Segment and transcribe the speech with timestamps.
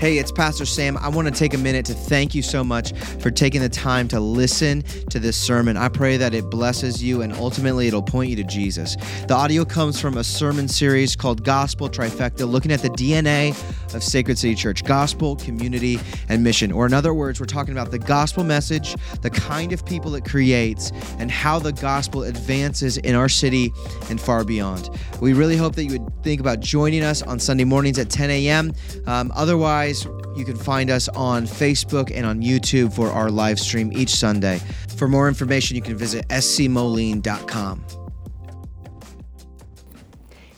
[0.00, 0.96] Hey, it's Pastor Sam.
[0.96, 4.08] I want to take a minute to thank you so much for taking the time
[4.08, 4.80] to listen
[5.10, 5.76] to this sermon.
[5.76, 8.96] I pray that it blesses you and ultimately it'll point you to Jesus.
[9.28, 13.54] The audio comes from a sermon series called Gospel Trifecta, looking at the DNA
[13.94, 16.72] of Sacred City Church gospel, community, and mission.
[16.72, 20.24] Or, in other words, we're talking about the gospel message, the kind of people it
[20.24, 23.72] creates, and how the gospel advances in our city
[24.08, 24.90] and far beyond.
[25.20, 28.30] We really hope that you would think about joining us on Sunday mornings at 10
[28.30, 28.72] a.m.
[29.06, 33.92] Um, otherwise, you can find us on Facebook and on YouTube for our live stream
[33.92, 34.60] each Sunday.
[34.96, 37.99] For more information, you can visit scmoline.com.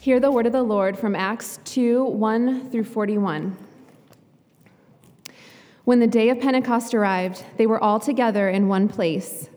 [0.02, 3.56] Hear the word of the Lord from Acts 2 1 through 41.
[5.84, 9.48] When the day of Pentecost arrived, they were all together in one place.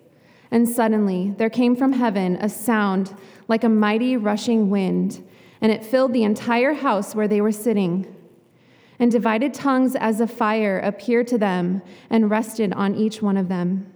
[0.52, 3.16] And suddenly there came from heaven a sound
[3.48, 5.28] like a mighty rushing wind,
[5.62, 8.16] and it filled the entire house where they were sitting.
[9.00, 11.82] And divided tongues as of fire appeared to them
[12.12, 13.92] and rested on each one of them.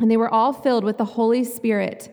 [0.00, 2.12] And they were all filled with the Holy Spirit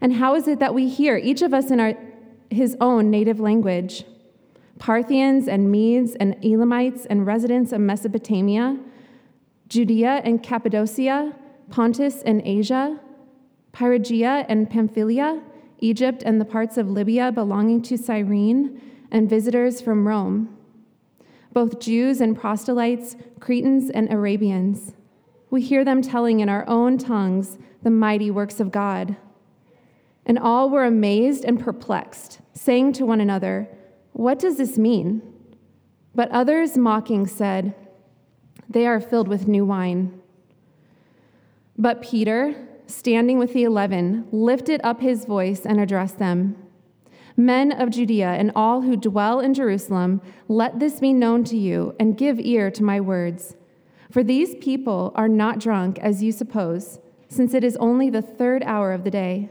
[0.00, 1.94] And how is it that we hear, each of us in our,
[2.50, 4.04] his own native language?
[4.78, 8.78] Parthians and Medes and Elamites and residents of Mesopotamia,
[9.68, 11.34] Judea and Cappadocia,
[11.70, 12.98] Pontus and Asia,
[13.74, 15.42] Phrygia and Pamphylia,
[15.78, 20.56] Egypt and the parts of Libya belonging to Cyrene, and visitors from Rome
[21.52, 24.94] both Jews and proselytes, Cretans and Arabians.
[25.50, 29.16] We hear them telling in our own tongues the mighty works of God.
[30.30, 33.68] And all were amazed and perplexed, saying to one another,
[34.12, 35.22] What does this mean?
[36.14, 37.74] But others, mocking, said,
[38.68, 40.20] They are filled with new wine.
[41.76, 42.54] But Peter,
[42.86, 46.54] standing with the eleven, lifted up his voice and addressed them.
[47.36, 51.96] Men of Judea and all who dwell in Jerusalem, let this be known to you,
[51.98, 53.56] and give ear to my words.
[54.12, 58.62] For these people are not drunk, as you suppose, since it is only the third
[58.62, 59.50] hour of the day.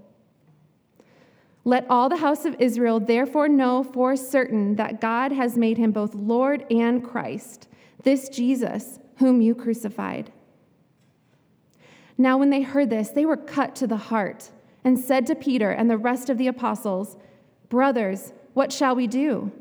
[1.63, 5.91] Let all the house of Israel therefore know for certain that God has made him
[5.91, 7.67] both Lord and Christ,
[8.03, 10.31] this Jesus, whom you crucified.
[12.17, 14.49] Now, when they heard this, they were cut to the heart
[14.83, 17.17] and said to Peter and the rest of the apostles,
[17.69, 19.51] Brothers, what shall we do?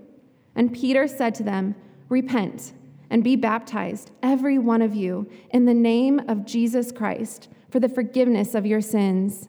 [0.54, 1.74] And Peter said to them,
[2.08, 2.72] Repent
[3.10, 7.88] and be baptized, every one of you, in the name of Jesus Christ, for the
[7.88, 9.48] forgiveness of your sins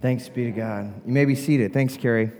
[0.00, 1.02] Thanks be to God.
[1.06, 1.72] You may be seated.
[1.72, 2.32] Thanks, Carrie.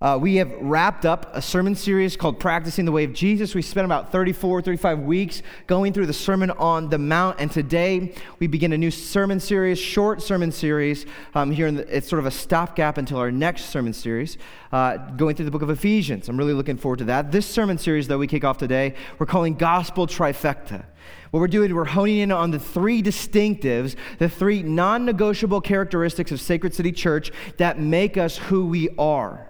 [0.00, 3.54] Uh, we have wrapped up a sermon series called Practicing the Way of Jesus.
[3.54, 8.12] We spent about 34, 35 weeks going through the Sermon on the Mount, and today
[8.40, 11.06] we begin a new sermon series, short sermon series.
[11.34, 14.36] Um, here, the, it's sort of a stopgap until our next sermon series,
[14.72, 16.28] uh, going through the book of Ephesians.
[16.28, 17.30] I'm really looking forward to that.
[17.30, 20.84] This sermon series, though, we kick off today, we're calling Gospel Trifecta.
[21.30, 26.32] What we're doing, we're honing in on the three distinctives, the three non negotiable characteristics
[26.32, 29.48] of Sacred City Church that make us who we are.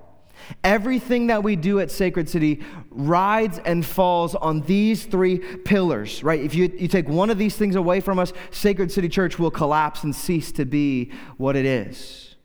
[0.62, 6.40] Everything that we do at Sacred City rides and falls on these three pillars, right?
[6.40, 9.50] If you, you take one of these things away from us, Sacred City Church will
[9.50, 12.36] collapse and cease to be what it is.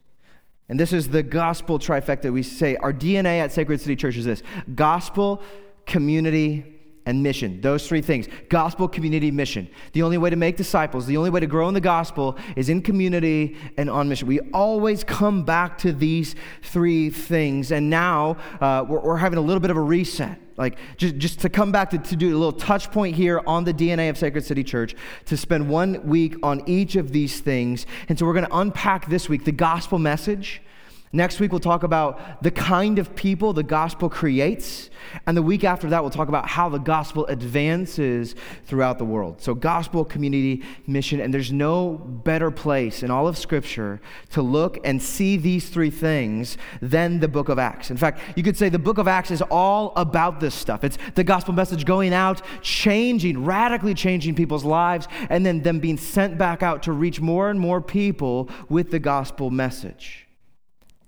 [0.70, 2.32] And this is the gospel trifecta.
[2.32, 4.44] We say our DNA at Sacred City Church is this
[4.76, 5.42] gospel,
[5.86, 7.60] community, and mission.
[7.62, 9.68] Those three things gospel, community, mission.
[9.94, 12.70] The only way to make disciples, the only way to grow in the gospel is
[12.70, 14.28] in community and on mission.
[14.28, 17.72] We always come back to these three things.
[17.72, 20.40] And now uh, we're, we're, having a little bit of a reset.
[20.58, 23.64] Like, just, just to come back to, to do a little touch point here on
[23.64, 27.86] the DNA of Sacred City Church, to spend one week on each of these things.
[28.10, 30.62] And so we're going to unpack this week the gospel message
[31.12, 34.92] Next week, we'll talk about the kind of people the gospel creates.
[35.26, 38.36] And the week after that, we'll talk about how the gospel advances
[38.66, 39.42] throughout the world.
[39.42, 41.20] So, gospel, community, mission.
[41.20, 45.90] And there's no better place in all of Scripture to look and see these three
[45.90, 47.90] things than the book of Acts.
[47.90, 50.84] In fact, you could say the book of Acts is all about this stuff.
[50.84, 55.98] It's the gospel message going out, changing, radically changing people's lives, and then them being
[55.98, 60.29] sent back out to reach more and more people with the gospel message.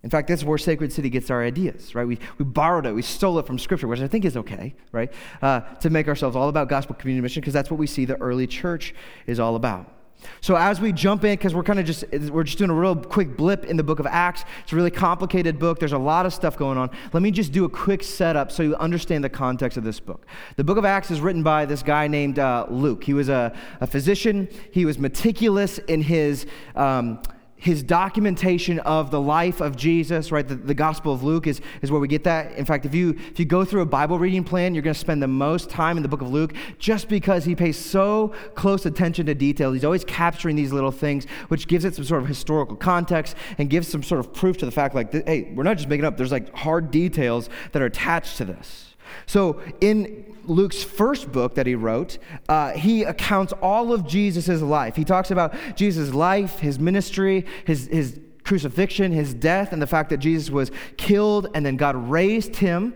[0.04, 2.08] In fact, that's where Sacred City gets our ideas, right?
[2.08, 5.14] We, we borrowed it, we stole it from Scripture, which I think is okay, right?
[5.42, 8.20] Uh, to make ourselves all about gospel community mission, because that's what we see the
[8.20, 8.96] early church
[9.28, 9.92] is all about.
[10.40, 12.96] So as we jump in, because we're kind of just we're just doing a real
[12.96, 14.44] quick blip in the book of Acts.
[14.64, 15.80] It's a really complicated book.
[15.80, 16.90] There's a lot of stuff going on.
[17.14, 20.26] Let me just do a quick setup so you understand the context of this book.
[20.58, 23.04] The book of Acts is written by this guy named uh, Luke.
[23.04, 24.48] He was a, a physician.
[24.72, 26.46] He was meticulous in his.
[26.76, 27.22] Um,
[27.62, 30.48] his documentation of the life of Jesus, right?
[30.48, 32.54] The, the, Gospel of Luke is, is where we get that.
[32.54, 35.00] In fact, if you, if you go through a Bible reading plan, you're going to
[35.00, 38.88] spend the most time in the book of Luke just because he pays so close
[38.88, 39.74] attention to detail.
[39.74, 43.70] He's always capturing these little things, which gives it some sort of historical context and
[43.70, 46.18] gives some sort of proof to the fact, like, hey, we're not just making up,
[46.18, 48.96] there's like hard details that are attached to this.
[49.28, 52.18] So in Luke's first book that he wrote,
[52.50, 54.96] uh, he accounts all of Jesus' life.
[54.96, 60.10] He talks about Jesus' life, his ministry, his, his crucifixion, his death, and the fact
[60.10, 62.94] that Jesus was killed and then God raised him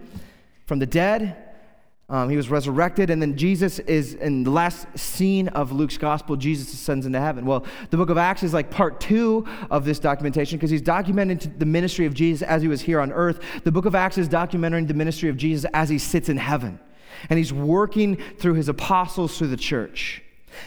[0.66, 1.38] from the dead.
[2.08, 6.36] Um, he was resurrected, and then Jesus is in the last scene of Luke's gospel.
[6.36, 7.48] Jesus ascends into heaven.
[7.48, 11.58] Well, the book of Acts is like part two of this documentation because he's documenting
[11.58, 13.40] the ministry of Jesus as he was here on earth.
[13.64, 16.80] The book of Acts is documenting the ministry of Jesus as he sits in heaven,
[17.30, 20.22] and he's working through his apostles through the church.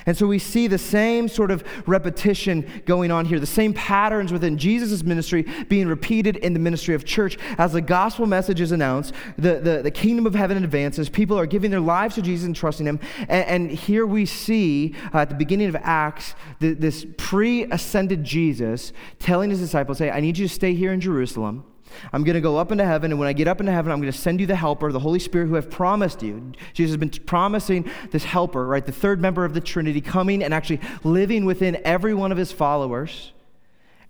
[0.06, 4.32] And so we see the same sort of repetition going on here, the same patterns
[4.32, 7.38] within Jesus' ministry being repeated in the ministry of church.
[7.58, 11.46] As the gospel message is announced, the, the, the kingdom of heaven advances, people are
[11.46, 13.00] giving their lives to Jesus and trusting him.
[13.28, 18.24] And, and here we see uh, at the beginning of Acts the, this pre ascended
[18.24, 21.64] Jesus telling his disciples, Hey, I need you to stay here in Jerusalem.
[22.12, 24.00] I'm going to go up into heaven, and when I get up into heaven, I'm
[24.00, 26.52] going to send you the helper, the Holy Spirit, who I've promised you.
[26.72, 28.84] Jesus has been promising this helper, right?
[28.84, 32.52] The third member of the Trinity coming and actually living within every one of his
[32.52, 33.32] followers.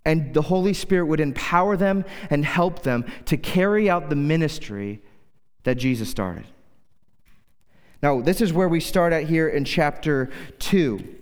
[0.05, 5.03] And the Holy Spirit would empower them and help them to carry out the ministry
[5.65, 6.47] that Jesus started.
[8.03, 10.31] Now, this is where we start at here in chapter
[10.61, 11.17] 2.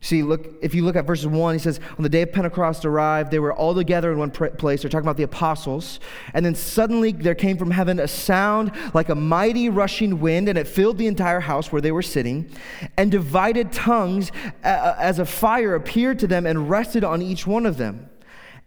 [0.00, 2.84] See, look, if you look at verses 1, he says, On the day of Pentecost
[2.84, 4.82] arrived, they were all together in one place.
[4.82, 5.98] They're talking about the apostles.
[6.34, 10.56] And then suddenly there came from heaven a sound like a mighty rushing wind, and
[10.56, 12.48] it filled the entire house where they were sitting.
[12.96, 14.30] And divided tongues
[14.62, 18.08] as a fire appeared to them and rested on each one of them.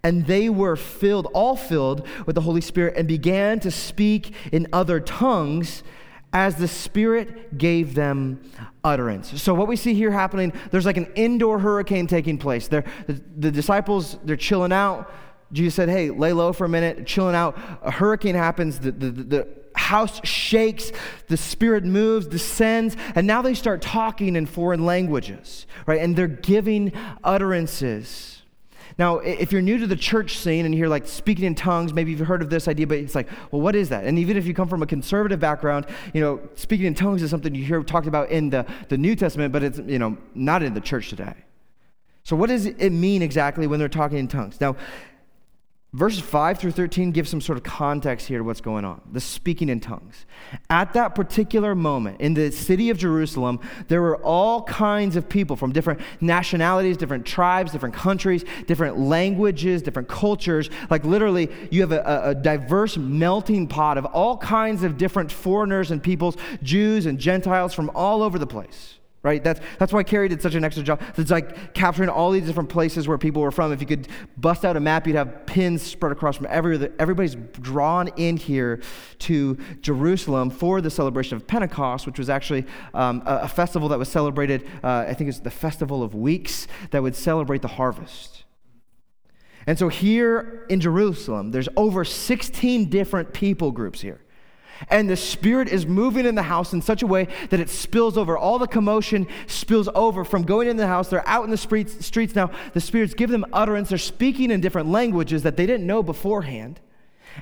[0.03, 4.67] And they were filled, all filled with the Holy Spirit, and began to speak in
[4.73, 5.83] other tongues
[6.33, 8.41] as the Spirit gave them
[8.83, 9.41] utterance.
[9.41, 12.67] So, what we see here happening, there's like an indoor hurricane taking place.
[12.67, 15.11] They're, the, the disciples, they're chilling out.
[15.51, 17.57] Jesus said, Hey, lay low for a minute, chilling out.
[17.81, 20.91] A hurricane happens, the, the, the house shakes,
[21.27, 26.01] the Spirit moves, descends, and now they start talking in foreign languages, right?
[26.01, 28.40] And they're giving utterances.
[28.97, 32.11] Now, if you're new to the church scene and you're like speaking in tongues, maybe
[32.11, 34.05] you've heard of this idea, but it's like, well, what is that?
[34.05, 37.29] And even if you come from a conservative background, you know, speaking in tongues is
[37.29, 40.63] something you hear talked about in the, the New Testament, but it's, you know, not
[40.63, 41.35] in the church today.
[42.23, 44.61] So, what does it mean exactly when they're talking in tongues?
[44.61, 44.75] Now,
[45.93, 49.19] Verses 5 through 13 give some sort of context here to what's going on the
[49.19, 50.25] speaking in tongues.
[50.69, 55.57] At that particular moment, in the city of Jerusalem, there were all kinds of people
[55.57, 60.69] from different nationalities, different tribes, different countries, different languages, different cultures.
[60.89, 65.91] Like literally, you have a, a diverse melting pot of all kinds of different foreigners
[65.91, 69.43] and peoples, Jews and Gentiles from all over the place right?
[69.43, 71.01] That's, that's why Carrie did such an extra job.
[71.17, 73.71] It's like capturing all these different places where people were from.
[73.71, 76.91] If you could bust out a map, you'd have pins spread across from everywhere.
[76.97, 78.81] Everybody's drawn in here
[79.19, 83.99] to Jerusalem for the celebration of Pentecost, which was actually um, a, a, festival that
[83.99, 88.43] was celebrated, uh, I think it's the Festival of Weeks, that would celebrate the harvest.
[89.67, 94.20] And so here in Jerusalem, there's over 16 different people groups here.
[94.89, 98.17] And the Spirit is moving in the house in such a way that it spills
[98.17, 98.37] over.
[98.37, 101.09] All the commotion spills over from going in the house.
[101.09, 102.51] They're out in the streets, now.
[102.73, 103.89] The Spirit's give them utterance.
[103.89, 106.79] They're speaking in different languages that they didn't know beforehand.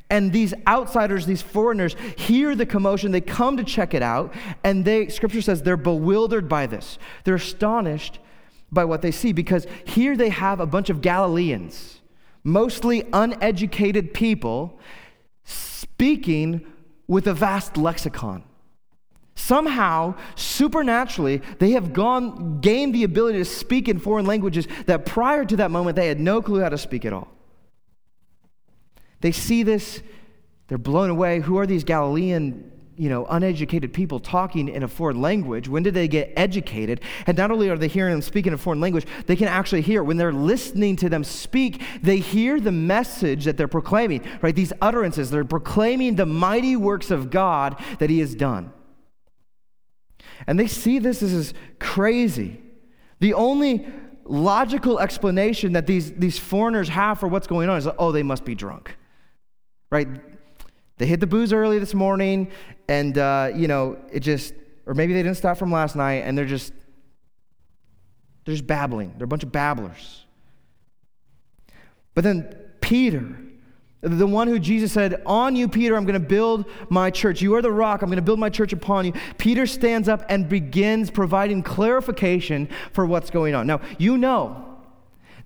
[0.10, 3.12] And these outsiders, these foreigners, hear the commotion.
[3.12, 4.34] They come to check it out.
[4.64, 7.00] And they, scripture says, they're bewildered by this.
[7.24, 8.20] They're astonished
[8.72, 12.02] by what they see because here they have a bunch of Galileans,
[12.44, 14.80] mostly uneducated people,
[15.44, 16.66] speaking
[17.10, 18.44] with a vast lexicon.
[19.34, 25.44] Somehow, supernaturally, they have gone, gained the ability to speak in foreign languages that prior
[25.44, 27.28] to that moment they had no clue how to speak at all.
[29.22, 30.04] They see this,
[30.68, 31.40] they're blown away.
[31.40, 32.69] Who are these Galilean
[33.00, 35.70] you know, uneducated people talking in a foreign language.
[35.70, 37.00] When did they get educated?
[37.26, 39.80] And not only are they hearing them speak in a foreign language, they can actually
[39.82, 40.04] hear.
[40.04, 44.54] When they're listening to them speak, they hear the message that they're proclaiming, right?
[44.54, 48.74] These utterances, they're proclaiming the mighty works of God that He has done.
[50.46, 52.62] And they see this as crazy.
[53.22, 53.88] The only
[54.26, 58.44] logical explanation that these, these foreigners have for what's going on is, oh, they must
[58.44, 58.98] be drunk,
[59.90, 60.08] right?
[61.00, 62.52] They hit the booze early this morning,
[62.90, 64.54] and, uh, you know, it just,
[64.86, 66.74] or maybe they didn't stop from last night, and they're just,
[68.46, 69.14] they're just babbling.
[69.18, 70.26] They're a bunch of babblers.
[72.16, 73.34] But then Peter,
[74.02, 77.42] the one who Jesus said, On you, Peter, I'm going to build my church.
[77.42, 78.02] You are the rock.
[78.02, 79.14] I'm going to build my church upon you.
[79.38, 83.68] Peter stands up and begins providing clarification for what's going on.
[83.68, 84.66] Now, you know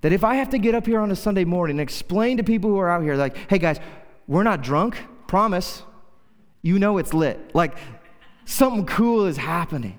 [0.02, 2.44] that if I have to get up here on a Sunday morning and explain to
[2.44, 3.80] people who are out here, like, hey guys,
[4.28, 4.98] we're not drunk,
[5.34, 5.82] Promise.
[6.62, 7.56] You know it's lit.
[7.56, 7.76] Like
[8.46, 9.98] something cool is happening.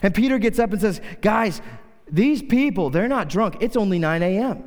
[0.00, 1.60] And Peter gets up and says, Guys,
[2.08, 3.56] these people, they're not drunk.
[3.58, 4.62] It's only 9 a.m.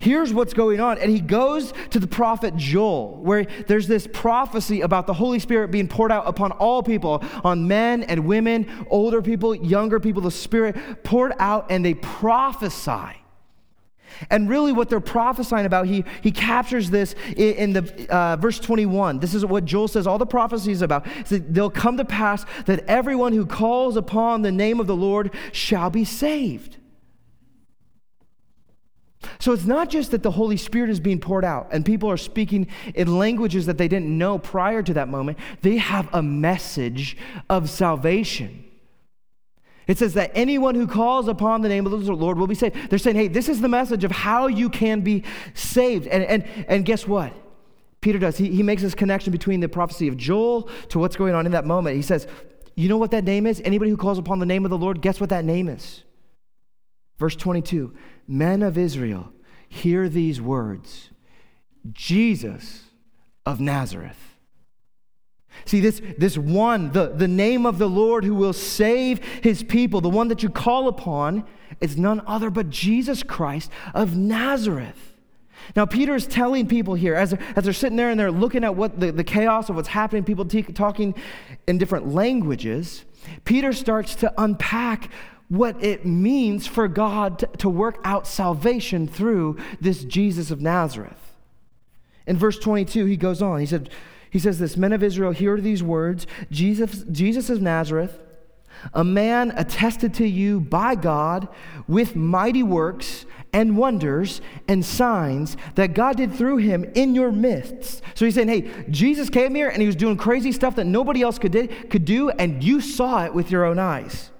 [0.00, 0.98] Here's what's going on.
[0.98, 5.70] And he goes to the prophet Joel, where there's this prophecy about the Holy Spirit
[5.70, 10.30] being poured out upon all people, on men and women, older people, younger people, the
[10.30, 13.16] Spirit poured out, and they prophesy.
[14.30, 18.58] And really, what they're prophesying about, he, he captures this in, in the uh, verse
[18.58, 19.18] 21.
[19.18, 21.06] This is what Joel says all the prophecies about.
[21.28, 25.90] They'll come to pass that everyone who calls upon the name of the Lord shall
[25.90, 26.76] be saved.
[29.38, 32.16] So it's not just that the Holy Spirit is being poured out and people are
[32.16, 37.16] speaking in languages that they didn't know prior to that moment, they have a message
[37.48, 38.65] of salvation.
[39.86, 42.90] It says that anyone who calls upon the name of the Lord will be saved.
[42.90, 45.22] They're saying, hey, this is the message of how you can be
[45.54, 46.08] saved.
[46.08, 47.32] And, and, and guess what?
[48.00, 48.36] Peter does.
[48.36, 51.52] He, he makes this connection between the prophecy of Joel to what's going on in
[51.52, 51.96] that moment.
[51.96, 52.26] He says,
[52.74, 53.60] You know what that name is?
[53.64, 56.02] Anybody who calls upon the name of the Lord, guess what that name is?
[57.18, 57.94] Verse 22
[58.26, 59.32] Men of Israel,
[59.68, 61.10] hear these words
[61.92, 62.84] Jesus
[63.44, 64.35] of Nazareth.
[65.64, 70.00] See, this, this one, the, the name of the Lord who will save his people,
[70.00, 71.44] the one that you call upon,
[71.80, 75.14] is none other but Jesus Christ of Nazareth.
[75.74, 78.62] Now, Peter is telling people here, as they're, as they're sitting there and they're looking
[78.62, 81.14] at what the, the chaos of what's happening, people t- talking
[81.66, 83.04] in different languages,
[83.44, 85.10] Peter starts to unpack
[85.48, 91.32] what it means for God to work out salvation through this Jesus of Nazareth.
[92.26, 93.60] In verse 22, he goes on.
[93.60, 93.90] He said,
[94.30, 96.26] he says this, men of Israel, hear these words.
[96.50, 98.18] Jesus, Jesus of Nazareth,
[98.92, 101.48] a man attested to you by God
[101.88, 108.02] with mighty works and wonders and signs that God did through him in your midst.
[108.14, 111.22] So he's saying, hey, Jesus came here and he was doing crazy stuff that nobody
[111.22, 114.30] else could, did, could do, and you saw it with your own eyes.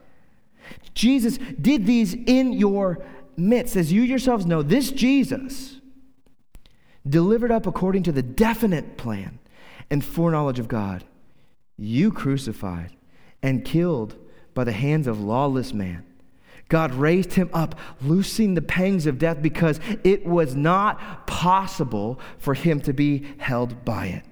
[0.93, 2.99] Jesus did these in your
[3.37, 3.77] midst.
[3.77, 5.81] As you yourselves know, this Jesus,
[7.09, 9.39] delivered up according to the definite plan
[9.91, 11.05] and foreknowledge of God,
[11.77, 12.93] you crucified
[13.43, 14.17] and killed
[14.55, 16.05] by the hands of lawless man.
[16.69, 22.55] God raised him up, loosing the pangs of death because it was not possible for
[22.55, 24.25] him to be held by it.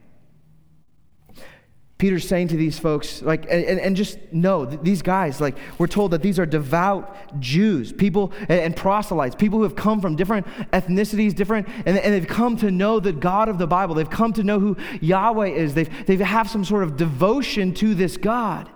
[1.96, 6.10] Peter's saying to these folks, like, and, and just know these guys, like, we're told
[6.10, 11.34] that these are devout Jews, people and, proselytes, people who have come from different ethnicities,
[11.36, 13.94] different, and, and they've come to know the God of the Bible.
[13.94, 15.74] They've come to know who Yahweh is.
[15.74, 18.68] They've, they have some sort of devotion to this God.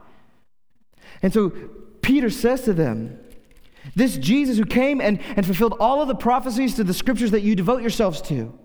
[1.21, 1.51] And so
[2.03, 3.19] Peter says to them,
[3.97, 7.43] This Jesus who came and, and fulfilled all of the prophecies to the scriptures that
[7.43, 8.57] you devote yourselves to,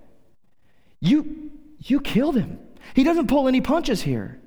[0.99, 2.59] you, you killed him.
[2.93, 4.39] He doesn't pull any punches here.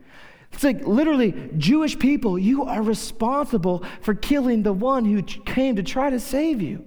[0.53, 5.83] It's like literally, Jewish people, you are responsible for killing the one who came to
[5.83, 6.85] try to save you.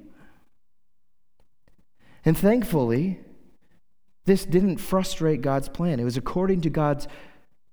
[2.25, 3.19] And thankfully,
[4.25, 5.99] this didn't frustrate God's plan.
[5.99, 7.07] It was according to God's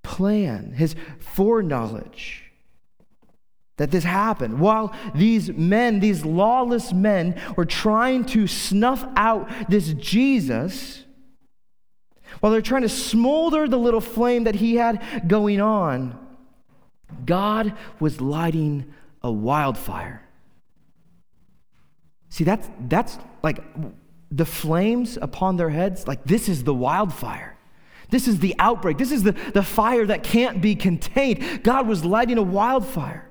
[0.02, 2.46] plan, his foreknowledge
[3.76, 4.58] that this happened.
[4.58, 11.04] While these men, these lawless men, were trying to snuff out this Jesus,
[12.40, 16.18] while they're trying to smolder the little flame that he had going on,
[17.24, 20.22] God was lighting a wildfire.
[22.28, 23.62] See, that's, that's like
[24.30, 27.56] the flames upon their heads, like this is the wildfire.
[28.10, 28.98] This is the outbreak.
[28.98, 31.62] This is the, the fire that can't be contained.
[31.64, 33.25] God was lighting a wildfire.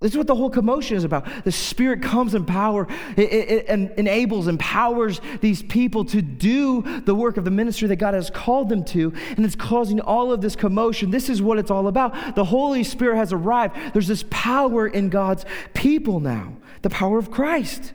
[0.00, 1.26] This is what the whole commotion is about.
[1.44, 2.86] The Spirit comes in power,
[3.18, 8.30] it, enables, empowers these people to do the work of the ministry that God has
[8.30, 11.10] called them to, and it's causing all of this commotion.
[11.10, 12.34] This is what it's all about.
[12.34, 13.76] The Holy Spirit has arrived.
[13.92, 17.92] There's this power in God's people now, the power of Christ.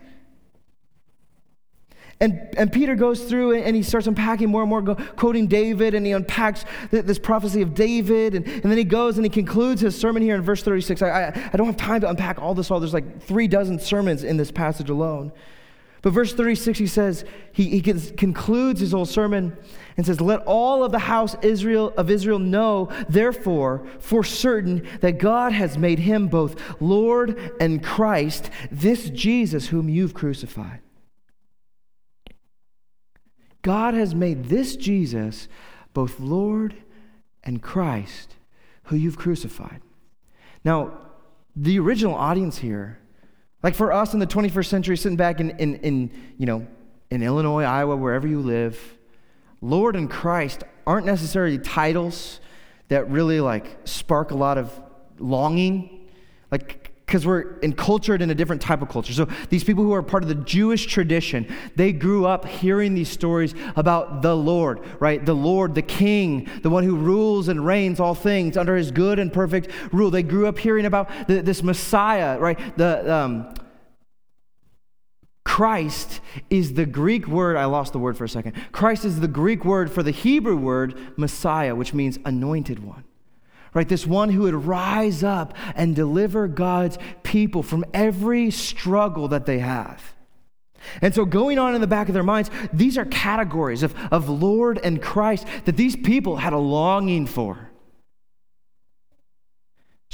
[2.22, 6.06] And, and Peter goes through and he starts unpacking more and more, quoting David, and
[6.06, 8.36] he unpacks this prophecy of David.
[8.36, 11.02] And, and then he goes and he concludes his sermon here in verse 36.
[11.02, 12.80] I, I, I don't have time to unpack all this all.
[12.80, 15.34] There's like three dozen sermons in this passage alone.
[16.04, 19.58] But verse 36, he says, he, he concludes his whole sermon
[19.98, 25.18] and says, Let all of the house Israel of Israel know, therefore, for certain, that
[25.18, 30.82] God has made him both Lord and Christ, this Jesus whom you've crucified.
[33.66, 35.48] God has made this Jesus
[35.96, 36.76] both Lord
[37.44, 38.36] and Christ,
[38.84, 39.82] who you've crucified.
[40.64, 40.96] Now,
[41.56, 43.00] the original audience here,
[43.64, 46.68] like for us in the 21st century, sitting back in, in, in you know,
[47.10, 48.80] in Illinois, Iowa, wherever you live,
[49.62, 52.42] Lord and Christ aren't necessarily titles
[52.90, 54.80] that really like spark a lot of
[55.18, 56.08] longing.
[56.52, 59.14] Like because we're encultured in a different type of culture.
[59.14, 63.10] So these people who are part of the Jewish tradition, they grew up hearing these
[63.10, 65.24] stories about the Lord, right?
[65.24, 69.20] The Lord, the King, the one who rules and reigns all things under his good
[69.20, 70.10] and perfect rule.
[70.10, 72.60] They grew up hearing about the, this Messiah, right?
[72.78, 73.54] The um,
[75.46, 78.54] Christ is the Greek word, I lost the word for a second.
[78.72, 83.05] Christ is the Greek word for the Hebrew word Messiah, which means anointed one
[83.76, 83.88] right?
[83.88, 89.60] This one who would rise up and deliver God's people from every struggle that they
[89.60, 90.16] have.
[91.02, 94.30] And so, going on in the back of their minds, these are categories of, of
[94.30, 97.70] Lord and Christ that these people had a longing for.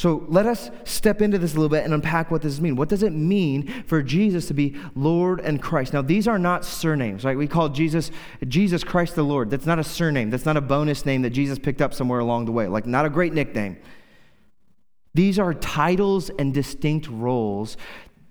[0.02, 2.76] So let us step into this a little bit and unpack what this means.
[2.76, 5.94] What does it mean for Jesus to be Lord and Christ?
[5.94, 7.38] Now, these are not surnames, right?
[7.38, 8.10] We call Jesus
[8.48, 9.52] Jesus Christ the Lord.
[9.52, 10.32] That's not a surname.
[10.32, 12.66] That's not a bonus name that Jesus picked up somewhere along the way.
[12.66, 13.78] Like not a great nickname.
[15.14, 17.78] These are titles and distinct roles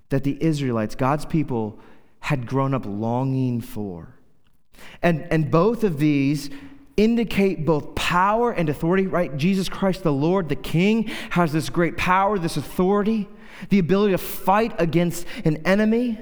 [0.08, 1.78] that the Israelites, God's people,
[2.18, 4.16] had grown up longing for.
[5.02, 6.50] And, and both of these
[7.00, 9.34] indicate both power and authority, right?
[9.36, 13.26] Jesus Christ, the Lord, the King, has this great power, this authority,
[13.70, 16.18] the ability to fight against an enemy.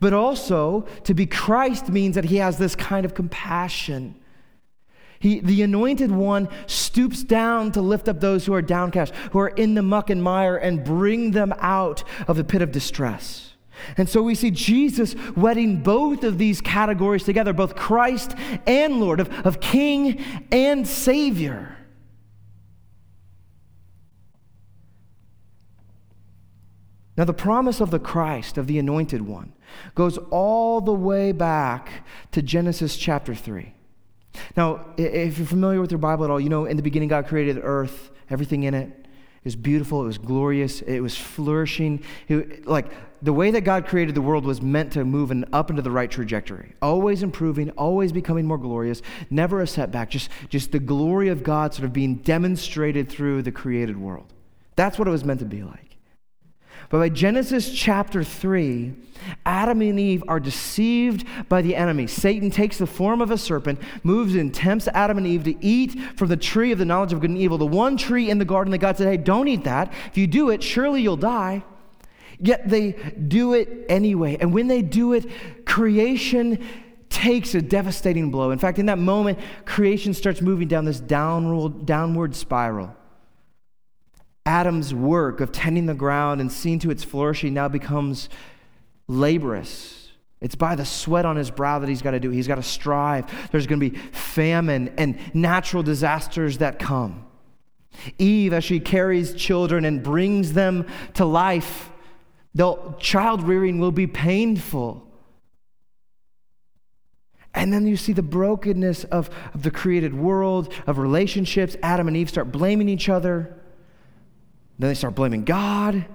[0.00, 4.14] But also, to be Christ means that he has this kind of compassion.
[5.18, 9.48] He, the anointed one stoops down to lift up those who are downcast, who are
[9.48, 13.49] in the muck and mire, and bring them out of the pit of distress.
[13.96, 18.34] And so we see Jesus wedding both of these categories together, both Christ
[18.66, 21.76] and Lord, of, of King and Savior.
[27.16, 29.52] Now, the promise of the Christ, of the anointed one,
[29.94, 33.74] goes all the way back to Genesis chapter 3.
[34.56, 37.26] Now, if you're familiar with your Bible at all, you know in the beginning God
[37.26, 38.99] created the earth, everything in it.
[39.42, 42.02] It was beautiful, it was glorious, it was flourishing.
[42.28, 45.70] It, like the way that God created the world was meant to move in, up
[45.70, 46.74] into the right trajectory.
[46.82, 49.00] Always improving, always becoming more glorious,
[49.30, 53.52] never a setback, just, just the glory of God sort of being demonstrated through the
[53.52, 54.32] created world.
[54.76, 55.89] That's what it was meant to be like.
[56.88, 58.94] But by Genesis chapter 3,
[59.44, 62.06] Adam and Eve are deceived by the enemy.
[62.06, 66.00] Satan takes the form of a serpent, moves and tempts Adam and Eve to eat
[66.16, 68.44] from the tree of the knowledge of good and evil, the one tree in the
[68.44, 69.92] garden that God said, hey, don't eat that.
[70.06, 71.62] If you do it, surely you'll die.
[72.38, 74.38] Yet they do it anyway.
[74.40, 76.64] And when they do it, creation
[77.10, 78.50] takes a devastating blow.
[78.50, 82.96] In fact, in that moment, creation starts moving down this downward, downward spiral.
[84.46, 88.28] Adam's work of tending the ground and seeing to its flourishing now becomes
[89.06, 90.12] laborious.
[90.40, 92.30] It's by the sweat on his brow that he's got to do.
[92.30, 93.50] He's got to strive.
[93.50, 97.26] There's going to be famine and natural disasters that come.
[98.18, 101.90] Eve, as she carries children and brings them to life,
[102.54, 105.06] the child rearing will be painful.
[107.52, 111.76] And then you see the brokenness of, of the created world, of relationships.
[111.82, 113.59] Adam and Eve start blaming each other.
[114.80, 116.06] Then they start blaming God.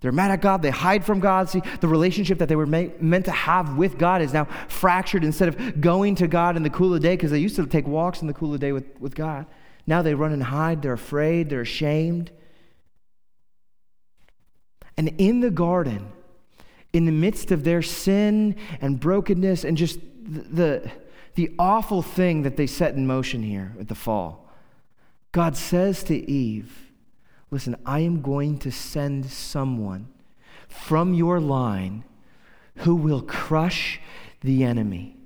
[0.00, 0.60] They're mad at God.
[0.60, 1.48] They hide from God.
[1.48, 5.22] See, the relationship that they were meant to have with God is now fractured.
[5.22, 7.64] Instead of going to God in the cool of the day, because they used to
[7.64, 9.46] take walks in the cool of the day with, with God,
[9.86, 10.82] now they run and hide.
[10.82, 11.48] They're afraid.
[11.48, 12.32] They're ashamed.
[14.96, 16.10] And in the garden,
[16.92, 20.90] in the midst of their sin and brokenness and just the,
[21.36, 24.50] the awful thing that they set in motion here at the fall,
[25.30, 26.81] God says to Eve,
[27.52, 30.08] Listen, I am going to send someone
[30.68, 32.02] from your line
[32.76, 34.00] who will crush
[34.40, 35.18] the enemy.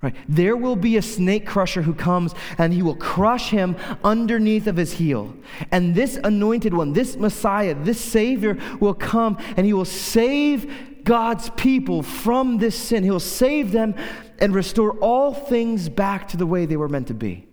[0.00, 0.14] Right?
[0.28, 4.76] There will be a snake crusher who comes and he will crush him underneath of
[4.76, 5.34] his heel.
[5.72, 11.50] And this anointed one, this Messiah, this Savior will come and he will save God's
[11.50, 13.02] people from this sin.
[13.02, 13.96] He'll save them
[14.38, 17.48] and restore all things back to the way they were meant to be.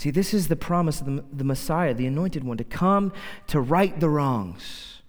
[0.00, 3.12] See, this is the promise of the, the Messiah, the anointed one, to come
[3.48, 5.02] to right the wrongs.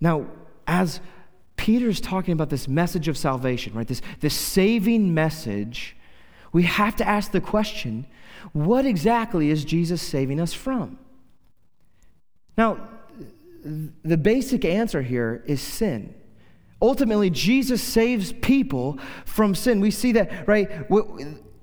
[0.00, 0.26] Now,
[0.66, 0.98] as
[1.54, 3.86] Peter's talking about this message of salvation, right?
[3.86, 5.96] This, this saving message,
[6.52, 8.06] we have to ask the question
[8.52, 10.98] what exactly is Jesus saving us from?
[12.58, 12.88] Now,
[14.02, 16.12] the basic answer here is sin.
[16.80, 19.78] Ultimately, Jesus saves people from sin.
[19.78, 20.90] We see that, right?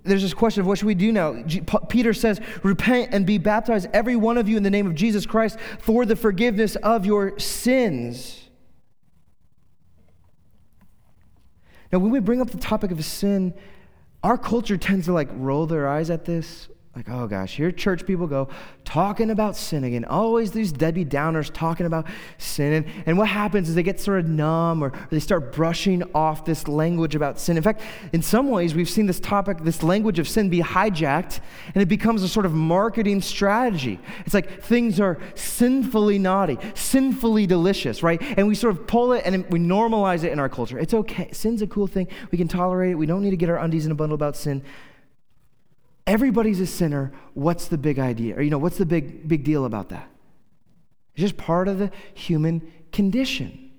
[0.10, 1.44] There's this question of what should we do now?
[1.90, 5.26] Peter says, Repent and be baptized, every one of you, in the name of Jesus
[5.26, 8.50] Christ for the forgiveness of your sins.
[11.92, 13.54] Now, when we bring up the topic of sin,
[14.24, 16.68] our culture tends to like roll their eyes at this.
[16.96, 18.50] Like, oh gosh, here church people go
[18.84, 20.06] talking about sin again.
[20.06, 22.08] Always these Debbie Downers talking about
[22.40, 22.74] sin.
[22.74, 26.02] And, and what happens is they get sort of numb or, or they start brushing
[26.16, 27.58] off this language about sin.
[27.58, 31.42] In fact, in some ways, we've seen this topic, this language of sin, be hijacked
[31.76, 34.00] and it becomes a sort of marketing strategy.
[34.26, 38.20] It's like things are sinfully naughty, sinfully delicious, right?
[38.36, 40.80] And we sort of pull it and we normalize it in our culture.
[40.80, 41.30] It's okay.
[41.34, 42.08] Sin's a cool thing.
[42.32, 42.96] We can tolerate it.
[42.96, 44.64] We don't need to get our undies in a bundle about sin
[46.10, 47.14] everybody's a sinner.
[47.36, 48.36] What's the big idea?
[48.36, 50.10] Or, you know, what's the big, big deal about that?
[51.14, 53.70] It's just part of the human condition.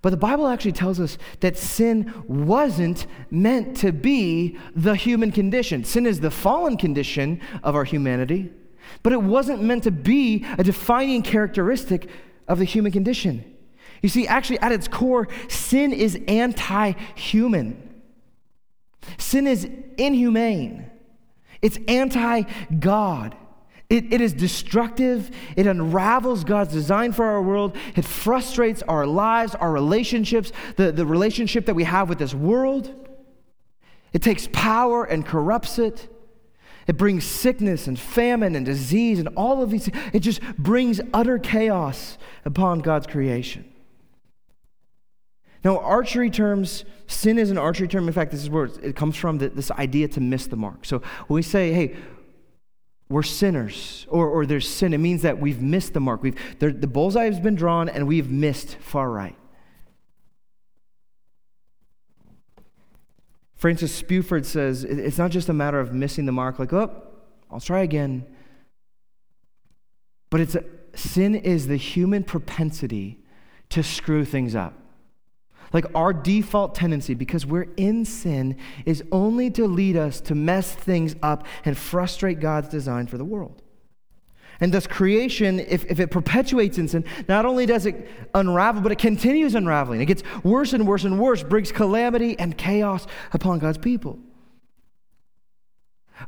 [0.00, 5.84] But the Bible actually tells us that sin wasn't meant to be the human condition.
[5.84, 8.50] Sin is the fallen condition of our humanity,
[9.02, 12.08] but it wasn't meant to be a defining characteristic
[12.48, 13.44] of the human condition.
[14.00, 17.89] You see, actually, at its core, sin is anti human.
[19.18, 20.90] Sin is inhumane,
[21.62, 22.42] it's anti
[22.78, 23.36] God.
[23.88, 25.32] It, it is destructive.
[25.56, 27.76] It unravels God's design for our world.
[27.96, 32.94] It frustrates our lives, our relationships, the, the relationship that we have with this world.
[34.12, 36.08] It takes power and corrupts it.
[36.86, 39.88] It brings sickness and famine and disease and all of these.
[40.12, 43.69] It just brings utter chaos upon God's creation.
[45.62, 48.06] Now, archery terms, sin is an archery term.
[48.06, 50.84] In fact, this is where it comes from this idea to miss the mark.
[50.84, 51.96] So when we say, hey,
[53.10, 56.22] we're sinners or, or there's sin, it means that we've missed the mark.
[56.22, 59.36] We've, the bullseye has been drawn and we've missed far right.
[63.56, 67.02] Francis Spufford says it's not just a matter of missing the mark, like, oh,
[67.50, 68.24] I'll try again.
[70.30, 73.18] But it's a, sin is the human propensity
[73.68, 74.79] to screw things up.
[75.72, 80.72] Like our default tendency, because we're in sin, is only to lead us to mess
[80.72, 83.62] things up and frustrate God's design for the world.
[84.60, 88.92] And thus, creation, if, if it perpetuates in sin, not only does it unravel, but
[88.92, 90.02] it continues unraveling.
[90.02, 94.18] It gets worse and worse and worse, brings calamity and chaos upon God's people.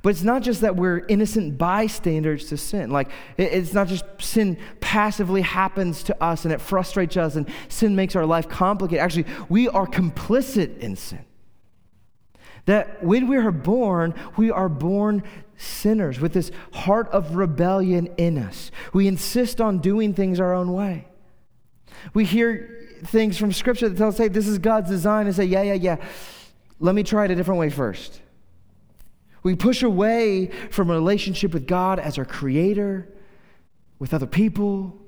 [0.01, 2.91] But it's not just that we're innocent bystanders to sin.
[2.91, 7.95] Like, it's not just sin passively happens to us and it frustrates us and sin
[7.95, 9.03] makes our life complicated.
[9.03, 11.25] Actually, we are complicit in sin.
[12.67, 15.25] That when we are born, we are born
[15.57, 18.71] sinners with this heart of rebellion in us.
[18.93, 21.09] We insist on doing things our own way.
[22.15, 25.45] We hear things from Scripture that tell us, hey, this is God's design, and say,
[25.45, 25.97] yeah, yeah, yeah.
[26.79, 28.21] Let me try it a different way first.
[29.43, 33.09] We push away from a relationship with God as our creator,
[33.99, 35.03] with other people,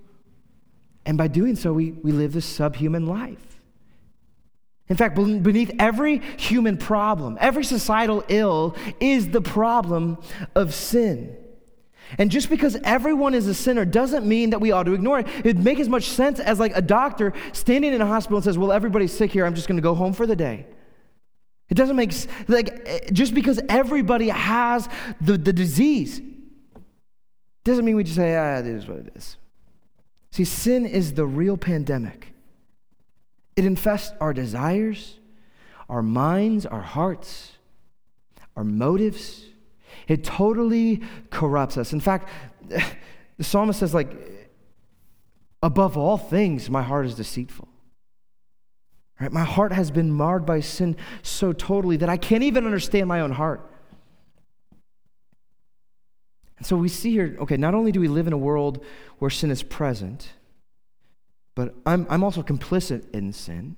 [1.06, 3.60] and by doing so, we, we live this subhuman life.
[4.88, 10.18] In fact, beneath every human problem, every societal ill is the problem
[10.54, 11.36] of sin.
[12.18, 15.26] And just because everyone is a sinner doesn't mean that we ought to ignore it.
[15.38, 18.58] It'd make as much sense as like a doctor standing in a hospital and says,
[18.58, 20.66] Well, everybody's sick here, I'm just gonna go home for the day.
[21.68, 22.12] It doesn't make
[22.48, 24.88] like eh, just because everybody has
[25.20, 26.20] the, the disease
[27.64, 29.38] doesn't mean we just say, ah, it is what it is.
[30.30, 32.34] See, sin is the real pandemic.
[33.56, 35.18] It infests our desires,
[35.88, 37.52] our minds, our hearts,
[38.56, 39.44] our motives.
[40.08, 41.92] It totally corrupts us.
[41.92, 42.28] In fact,
[42.68, 44.12] the psalmist says, like,
[45.62, 47.68] above all things, my heart is deceitful.
[49.20, 49.32] Right?
[49.32, 53.20] My heart has been marred by sin so totally that I can't even understand my
[53.20, 53.70] own heart.
[56.58, 58.84] And so we see here okay, not only do we live in a world
[59.18, 60.30] where sin is present,
[61.54, 63.76] but I'm, I'm also complicit in sin.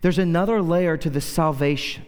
[0.00, 2.04] There's another layer to the salvation.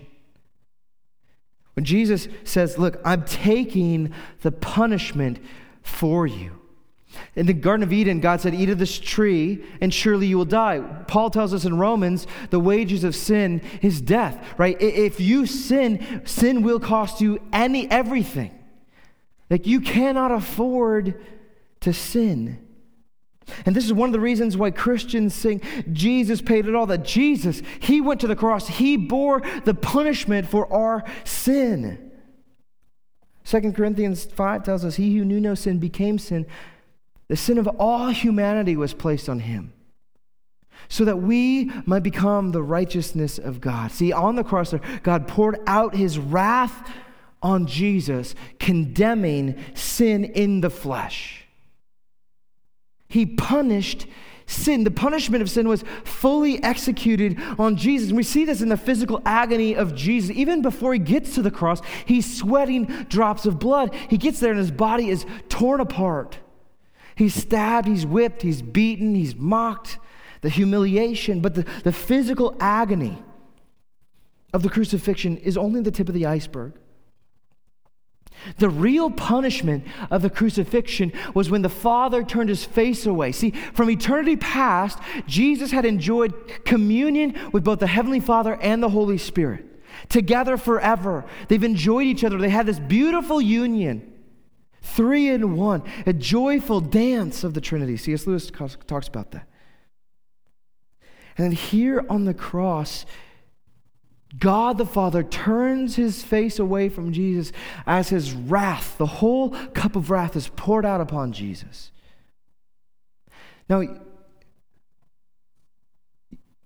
[1.74, 5.40] When Jesus says, Look, I'm taking the punishment
[5.82, 6.60] for you.
[7.36, 10.44] In the Garden of Eden, God said, Eat of this tree, and surely you will
[10.44, 10.80] die.
[11.08, 14.80] Paul tells us in Romans, the wages of sin is death, right?
[14.80, 18.56] If you sin, sin will cost you any everything.
[19.50, 21.22] Like you cannot afford
[21.80, 22.60] to sin.
[23.66, 25.60] And this is one of the reasons why Christians sing,
[25.92, 26.86] Jesus paid it all.
[26.86, 32.12] That Jesus, He went to the cross, He bore the punishment for our sin.
[33.44, 36.46] 2 Corinthians 5 tells us, He who knew no sin became sin
[37.34, 39.72] the sin of all humanity was placed on him
[40.88, 43.90] so that we might become the righteousness of God.
[43.90, 46.88] See, on the cross, God poured out his wrath
[47.42, 51.44] on Jesus, condemning sin in the flesh.
[53.08, 54.06] He punished
[54.46, 54.84] sin.
[54.84, 58.10] The punishment of sin was fully executed on Jesus.
[58.10, 60.30] And we see this in the physical agony of Jesus.
[60.36, 63.92] Even before he gets to the cross, he's sweating drops of blood.
[64.08, 66.38] He gets there and his body is torn apart.
[67.14, 69.98] He's stabbed, he's whipped, he's beaten, he's mocked,
[70.40, 73.22] the humiliation, but the, the physical agony
[74.52, 76.74] of the crucifixion is only the tip of the iceberg.
[78.58, 83.32] The real punishment of the crucifixion was when the Father turned his face away.
[83.32, 88.88] See, from eternity past, Jesus had enjoyed communion with both the Heavenly Father and the
[88.88, 89.64] Holy Spirit
[90.08, 91.24] together forever.
[91.48, 94.12] They've enjoyed each other, they had this beautiful union.
[94.84, 97.96] Three in one, a joyful dance of the Trinity.
[97.96, 98.26] C.S.
[98.26, 99.48] Lewis talks about that.
[101.36, 103.06] And then here on the cross,
[104.38, 107.50] God the Father turns his face away from Jesus
[107.86, 111.90] as his wrath, the whole cup of wrath, is poured out upon Jesus.
[113.68, 113.82] Now,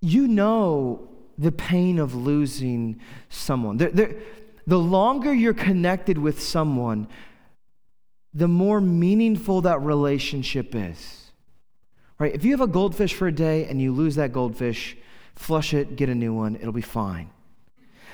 [0.01, 3.77] you know the pain of losing someone.
[3.77, 7.07] The longer you're connected with someone,
[8.33, 11.31] the more meaningful that relationship is.
[12.19, 12.33] Right?
[12.33, 14.97] If you have a goldfish for a day and you lose that goldfish,
[15.35, 17.29] flush it, get a new one, it'll be fine.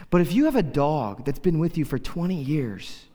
[0.09, 3.05] But if you have a dog that's been with you for 20 years,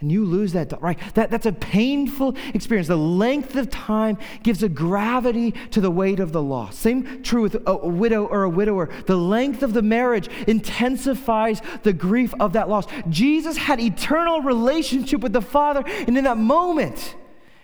[0.00, 0.98] and you lose that right?
[1.14, 2.88] That, that's a painful experience.
[2.88, 6.76] The length of time gives a gravity to the weight of the loss.
[6.76, 8.88] Same true with a, a widow or a widower.
[9.06, 12.86] The length of the marriage intensifies the grief of that loss.
[13.08, 17.16] Jesus had eternal relationship with the Father, and in that moment,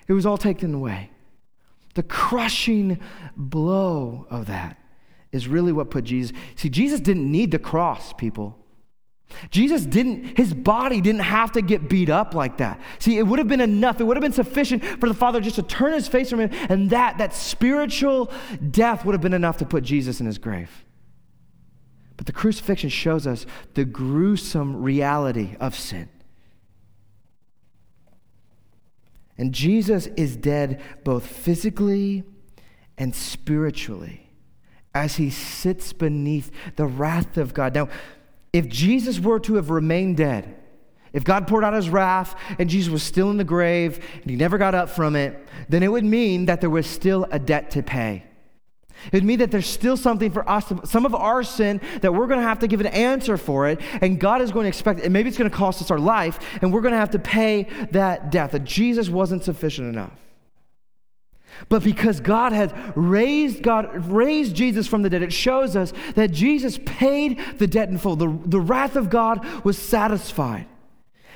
[0.08, 1.10] it was all taken away.
[1.94, 3.00] The crushing
[3.36, 4.76] blow of that
[5.32, 6.36] is really what put Jesus.
[6.56, 8.59] See, Jesus didn't need the cross, people.
[9.50, 12.80] Jesus didn't, his body didn't have to get beat up like that.
[12.98, 15.56] See, it would have been enough, it would have been sufficient for the Father just
[15.56, 18.32] to turn his face from him, and that, that spiritual
[18.70, 20.84] death would have been enough to put Jesus in his grave.
[22.16, 26.08] But the crucifixion shows us the gruesome reality of sin.
[29.38, 32.24] And Jesus is dead both physically
[32.98, 34.30] and spiritually
[34.94, 37.74] as he sits beneath the wrath of God.
[37.74, 37.88] Now,
[38.52, 40.56] if Jesus were to have remained dead,
[41.12, 44.36] if God poured out his wrath and Jesus was still in the grave and he
[44.36, 45.36] never got up from it,
[45.68, 48.24] then it would mean that there was still a debt to pay.
[49.06, 52.26] It would mean that there's still something for us, some of our sin that we're
[52.26, 55.00] going to have to give an answer for it, and God is going to expect,
[55.00, 57.18] and maybe it's going to cost us our life, and we're going to have to
[57.18, 58.52] pay that debt.
[58.52, 60.12] That Jesus wasn't sufficient enough.
[61.68, 66.30] But because God has raised God raised Jesus from the dead, it shows us that
[66.30, 68.16] Jesus paid the debt in full.
[68.16, 70.66] The, the wrath of God was satisfied.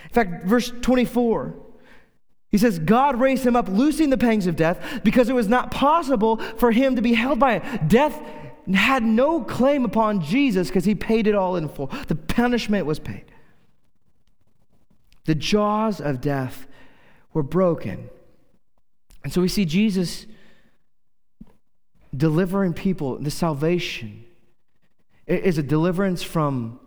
[0.04, 1.54] In fact, verse 24,
[2.50, 5.70] he says, God raised him up, loosing the pangs of death, because it was not
[5.70, 7.88] possible for him to be held by it.
[7.88, 8.20] Death
[8.72, 11.88] had no claim upon Jesus because he paid it all in full.
[12.06, 13.24] The punishment was paid.
[15.24, 16.66] The jaws of death
[17.32, 18.08] were broken
[19.24, 20.26] and so we see Jesus
[22.14, 23.18] delivering people.
[23.18, 24.24] The salvation
[25.26, 26.78] is a deliverance from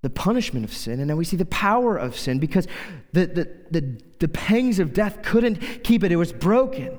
[0.00, 1.00] the punishment of sin.
[1.00, 2.66] And then we see the power of sin because
[3.12, 6.98] the, the, the, the pangs of death couldn't keep it, it was broken.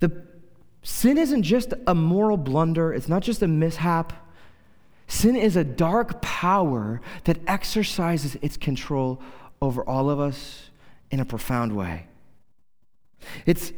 [0.00, 0.24] The
[0.82, 4.12] sin isn't just a moral blunder, it's not just a mishap.
[5.06, 9.20] Sin is a dark power that exercises its control
[9.60, 10.70] over all of us
[11.10, 12.06] in a profound way.
[13.50, 13.72] It's,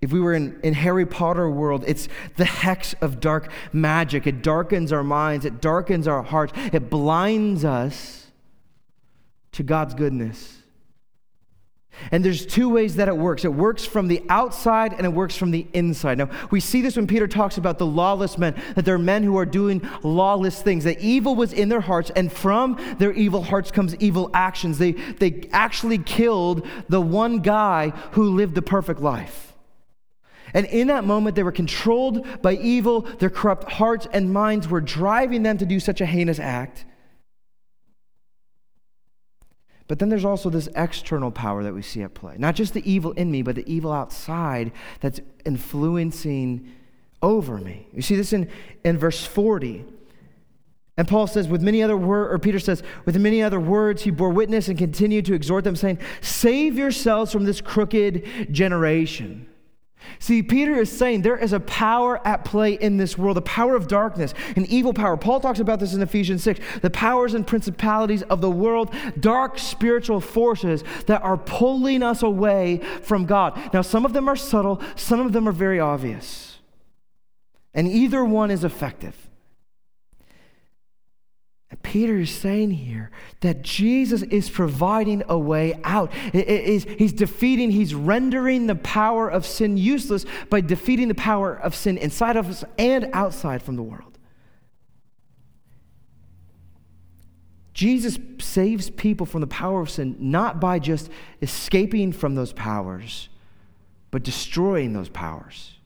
[0.00, 4.26] if we were in, in Harry Potter world, it's the hex of dark magic.
[4.26, 8.30] It darkens our minds, it darkens our hearts, it blinds us
[9.52, 10.57] to God's goodness.
[12.10, 13.44] And there's two ways that it works.
[13.44, 16.18] It works from the outside and it works from the inside.
[16.18, 19.22] Now, we see this when Peter talks about the lawless men, that there are men
[19.22, 23.42] who are doing lawless things, that evil was in their hearts, and from their evil
[23.42, 24.78] hearts comes evil actions.
[24.78, 29.48] They, they actually killed the one guy who lived the perfect life.
[30.54, 33.02] And in that moment, they were controlled by evil.
[33.02, 36.84] Their corrupt hearts and minds were driving them to do such a heinous act.
[39.88, 42.36] But then there's also this external power that we see at play.
[42.38, 44.70] Not just the evil in me, but the evil outside
[45.00, 46.70] that's influencing
[47.22, 47.88] over me.
[47.92, 48.50] You see this in,
[48.84, 49.84] in verse 40.
[50.98, 54.10] And Paul says, with many other words, or Peter says, with many other words, he
[54.10, 59.47] bore witness and continued to exhort them, saying, Save yourselves from this crooked generation.
[60.18, 63.76] See, Peter is saying there is a power at play in this world, a power
[63.76, 65.16] of darkness, an evil power.
[65.16, 69.58] Paul talks about this in Ephesians 6 the powers and principalities of the world, dark
[69.58, 73.58] spiritual forces that are pulling us away from God.
[73.72, 76.58] Now, some of them are subtle, some of them are very obvious.
[77.74, 79.27] And either one is effective.
[81.82, 83.10] Peter is saying here
[83.40, 86.12] that Jesus is providing a way out.
[86.32, 91.96] he's defeating, he's rendering the power of sin useless by defeating the power of sin
[91.96, 94.18] inside of us and outside from the world.
[97.72, 101.08] Jesus saves people from the power of sin not by just
[101.40, 103.28] escaping from those powers,
[104.10, 105.77] but destroying those powers.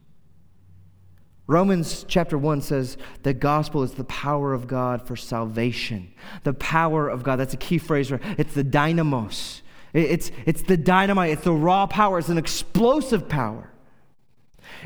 [1.47, 6.13] Romans chapter 1 says the gospel is the power of God for salvation.
[6.45, 7.37] The power of God.
[7.37, 8.13] That's a key phrase.
[8.13, 8.23] right?
[8.39, 9.63] It's the dunamis.
[9.93, 11.31] It's, it's the dynamite.
[11.31, 12.19] It's the raw power.
[12.19, 13.72] It's an explosive power.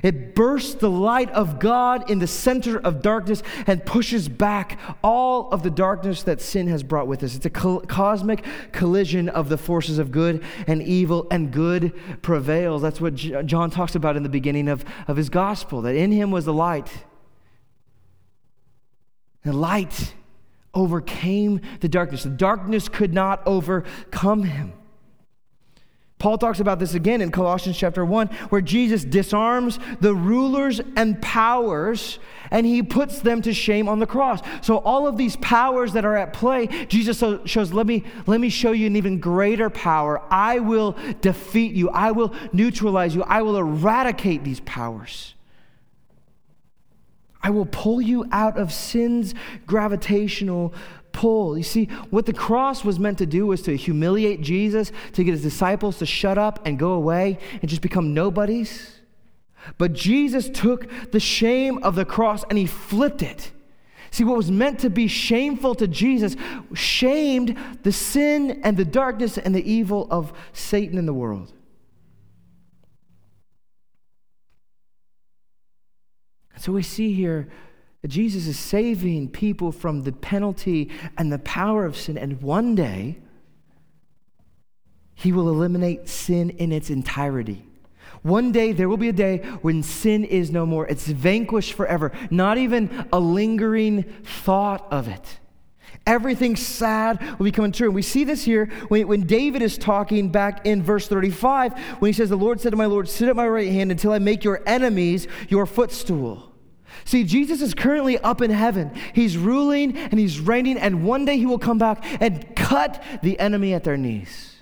[0.03, 5.51] It bursts the light of God in the center of darkness and pushes back all
[5.51, 7.35] of the darkness that sin has brought with us.
[7.35, 12.83] It's a co- cosmic collision of the forces of good and evil, and good prevails.
[12.83, 16.13] That's what J- John talks about in the beginning of, of his gospel that in
[16.13, 16.91] him was the light.
[19.45, 20.15] The light
[20.75, 22.25] overcame the darkness.
[22.25, 24.73] The darkness could not overcome him.
[26.19, 31.21] Paul talks about this again in Colossians chapter 1, where Jesus disarms the rulers and
[31.21, 32.19] powers
[32.51, 34.41] and he puts them to shame on the cross.
[34.63, 38.49] So, all of these powers that are at play, Jesus shows, let me, let me
[38.49, 40.23] show you an even greater power.
[40.31, 45.35] I will defeat you, I will neutralize you, I will eradicate these powers.
[47.43, 49.35] I will pull you out of sin's
[49.67, 50.75] gravitational
[51.17, 51.57] pull.
[51.57, 55.33] You see, what the cross was meant to do was to humiliate Jesus, to get
[55.33, 59.01] his disciples to shut up and go away and just become nobodies.
[59.79, 63.51] But Jesus took the shame of the cross and he flipped it.
[64.11, 66.37] See, what was meant to be shameful to Jesus
[66.75, 71.53] shamed the sin and the darkness and the evil of Satan in the world.
[76.59, 77.49] So we see here
[78.09, 82.19] Jesus is saving people from the penalty and the power of sin.
[82.19, 83.19] And one day,
[85.15, 87.65] he will eliminate sin in its entirety.
[88.23, 90.87] One day, there will be a day when sin is no more.
[90.87, 95.39] It's vanquished forever, not even a lingering thought of it.
[96.07, 97.89] Everything sad will become true.
[97.89, 102.09] And we see this here when, when David is talking back in verse 35 when
[102.09, 104.19] he says, The Lord said to my Lord, Sit at my right hand until I
[104.19, 106.46] make your enemies your footstool.
[107.07, 108.91] See, Jesus is currently up in heaven.
[109.15, 113.39] He's ruling and he's reigning, and one day he will come back and cut the
[113.39, 114.57] enemy at their knees.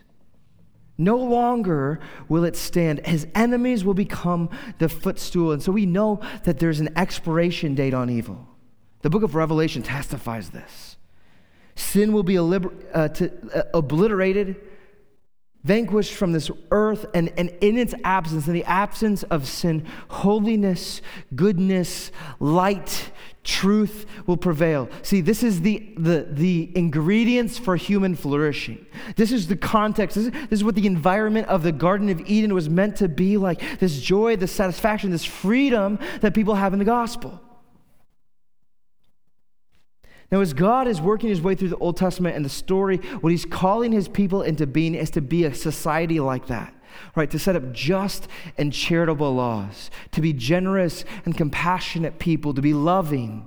[0.99, 3.05] No longer will it stand.
[3.07, 5.53] His enemies will become the footstool.
[5.53, 8.47] And so we know that there's an expiration date on evil.
[9.01, 10.97] The book of Revelation testifies this.
[11.76, 12.45] Sin will be uh,
[12.95, 13.09] uh,
[13.72, 14.61] obliterated
[15.64, 21.00] vanquished from this earth, and, and in its absence, in the absence of sin, holiness,
[21.34, 23.10] goodness, light,
[23.42, 24.88] truth will prevail.
[25.02, 28.84] See, this is the, the, the ingredients for human flourishing.
[29.16, 30.16] This is the context.
[30.16, 33.08] This is, this is what the environment of the Garden of Eden was meant to
[33.08, 37.40] be like this joy, this satisfaction, this freedom that people have in the gospel.
[40.30, 43.30] Now, as God is working his way through the Old Testament and the story, what
[43.30, 46.74] he's calling his people into being is to be a society like that,
[47.14, 47.30] right?
[47.30, 52.74] To set up just and charitable laws, to be generous and compassionate people, to be
[52.74, 53.46] loving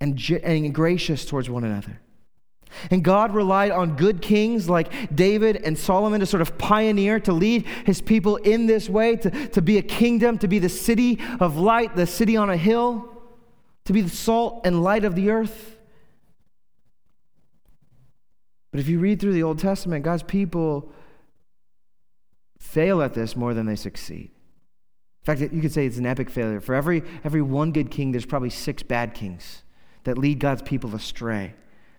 [0.00, 2.00] and, and gracious towards one another.
[2.90, 7.32] And God relied on good kings like David and Solomon to sort of pioneer, to
[7.32, 11.20] lead his people in this way, to, to be a kingdom, to be the city
[11.40, 13.13] of light, the city on a hill
[13.84, 15.78] to be the salt and light of the earth.
[18.70, 20.90] But if you read through the Old Testament, God's people
[22.58, 24.30] fail at this more than they succeed.
[25.22, 26.60] In fact, you could say it's an epic failure.
[26.60, 29.62] For every, every one good king, there's probably six bad kings
[30.04, 31.54] that lead God's people astray,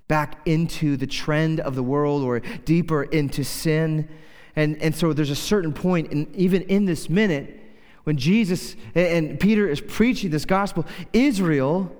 [0.08, 4.10] back into the trend of the world or deeper into sin.
[4.56, 7.62] And, and so there's a certain point, and even in this minute,
[8.06, 11.95] when Jesus and Peter is preaching this gospel, Israel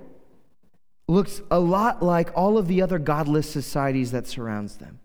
[1.08, 5.00] looks a lot like all of the other godless societies that surrounds them.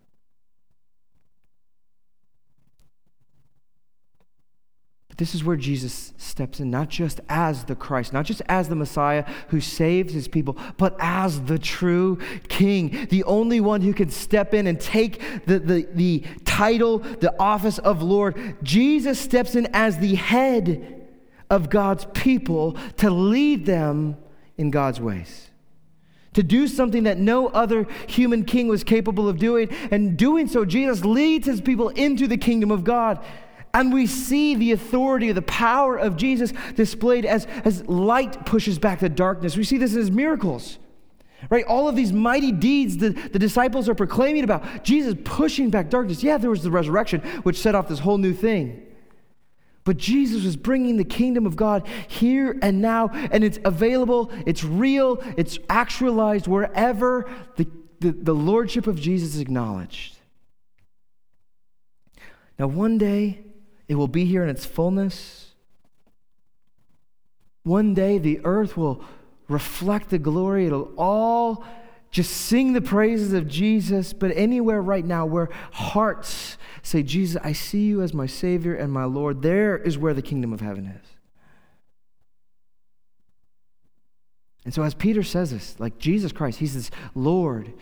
[5.12, 8.70] But this is where Jesus steps in, not just as the Christ, not just as
[8.70, 13.92] the Messiah who saves his people, but as the true King, the only one who
[13.92, 18.56] can step in and take the, the, the title, the office of Lord.
[18.62, 21.08] Jesus steps in as the head
[21.48, 24.16] of God's people to lead them
[24.58, 25.50] in God's ways
[26.34, 29.68] to do something that no other human king was capable of doing.
[29.90, 33.22] And doing so, Jesus leads his people into the kingdom of God.
[33.74, 39.00] And we see the authority, the power of Jesus displayed as, as light pushes back
[39.00, 39.56] the darkness.
[39.56, 40.78] We see this in his miracles,
[41.50, 41.64] right?
[41.64, 44.84] All of these mighty deeds the, the disciples are proclaiming about.
[44.84, 46.22] Jesus pushing back darkness.
[46.22, 48.86] Yeah, there was the resurrection, which set off this whole new thing.
[49.84, 54.62] But Jesus was bringing the kingdom of God here and now, and it's available, it's
[54.62, 57.66] real, it's actualized wherever the,
[57.98, 60.16] the, the lordship of Jesus is acknowledged.
[62.58, 63.40] Now, one day,
[63.88, 65.50] it will be here in its fullness.
[67.64, 69.04] One day, the earth will
[69.52, 70.66] reflect the glory.
[70.66, 71.64] It'll all
[72.10, 74.12] just sing the praises of Jesus.
[74.12, 78.92] But anywhere right now where hearts say, Jesus, I see you as my Savior and
[78.92, 81.06] my Lord, there is where the kingdom of heaven is.
[84.64, 87.72] And so, as Peter says this, like Jesus Christ, he's this Lord.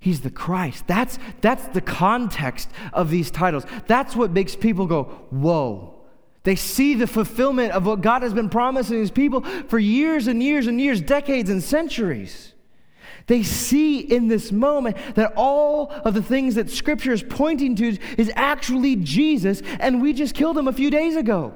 [0.00, 0.86] He's the Christ.
[0.86, 3.64] That's, that's the context of these titles.
[3.88, 5.97] That's what makes people go, whoa.
[6.48, 10.42] They see the fulfillment of what God has been promising his people for years and
[10.42, 12.54] years and years, decades and centuries.
[13.26, 17.98] They see in this moment that all of the things that Scripture is pointing to
[18.16, 21.52] is actually Jesus, and we just killed him a few days ago.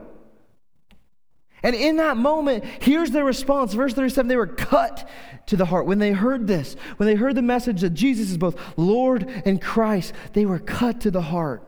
[1.63, 3.73] And in that moment, here's their response.
[3.73, 5.09] Verse 37 they were cut
[5.47, 5.87] to the heart.
[5.87, 9.59] When they heard this, when they heard the message that Jesus is both Lord and
[9.59, 11.67] Christ, they were cut to the heart.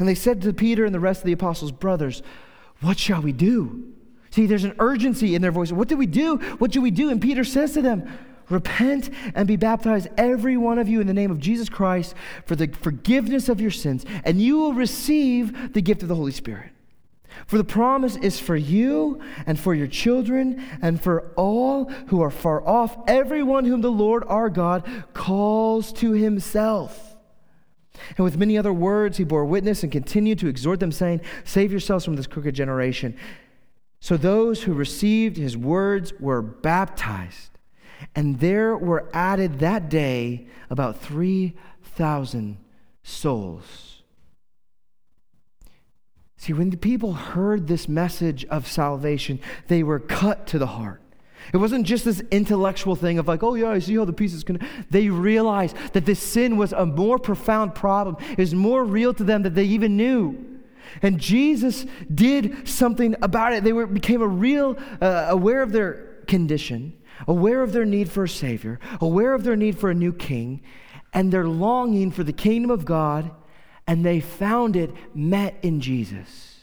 [0.00, 2.22] And they said to Peter and the rest of the apostles, Brothers,
[2.80, 3.92] what shall we do?
[4.30, 5.72] See, there's an urgency in their voice.
[5.72, 6.36] What do we do?
[6.58, 7.10] What do we do?
[7.10, 8.10] And Peter says to them,
[8.48, 12.14] Repent and be baptized, every one of you, in the name of Jesus Christ
[12.46, 16.32] for the forgiveness of your sins, and you will receive the gift of the Holy
[16.32, 16.70] Spirit.
[17.46, 22.30] For the promise is for you and for your children and for all who are
[22.30, 27.09] far off, everyone whom the Lord our God calls to himself.
[28.16, 31.70] And with many other words, he bore witness and continued to exhort them, saying, Save
[31.70, 33.16] yourselves from this crooked generation.
[34.00, 37.58] So those who received his words were baptized,
[38.14, 42.56] and there were added that day about 3,000
[43.02, 44.02] souls.
[46.36, 51.02] See, when the people heard this message of salvation, they were cut to the heart.
[51.52, 54.44] It wasn't just this intellectual thing of like, oh yeah, I see how the pieces
[54.44, 54.58] can.
[54.90, 58.16] They realized that this sin was a more profound problem.
[58.38, 60.60] Was more real to them than they even knew.
[61.02, 63.64] And Jesus did something about it.
[63.64, 66.94] They were, became a real uh, aware of their condition,
[67.28, 70.62] aware of their need for a Savior, aware of their need for a new King,
[71.12, 73.30] and their longing for the kingdom of God
[73.90, 76.60] and they found it met in Jesus.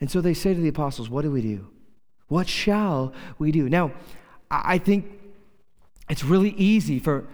[0.00, 1.68] And so they say to the apostles, What do we do?
[2.32, 3.68] What shall we do?
[3.68, 3.92] Now,
[4.50, 5.04] I think
[6.08, 7.28] it's really easy for,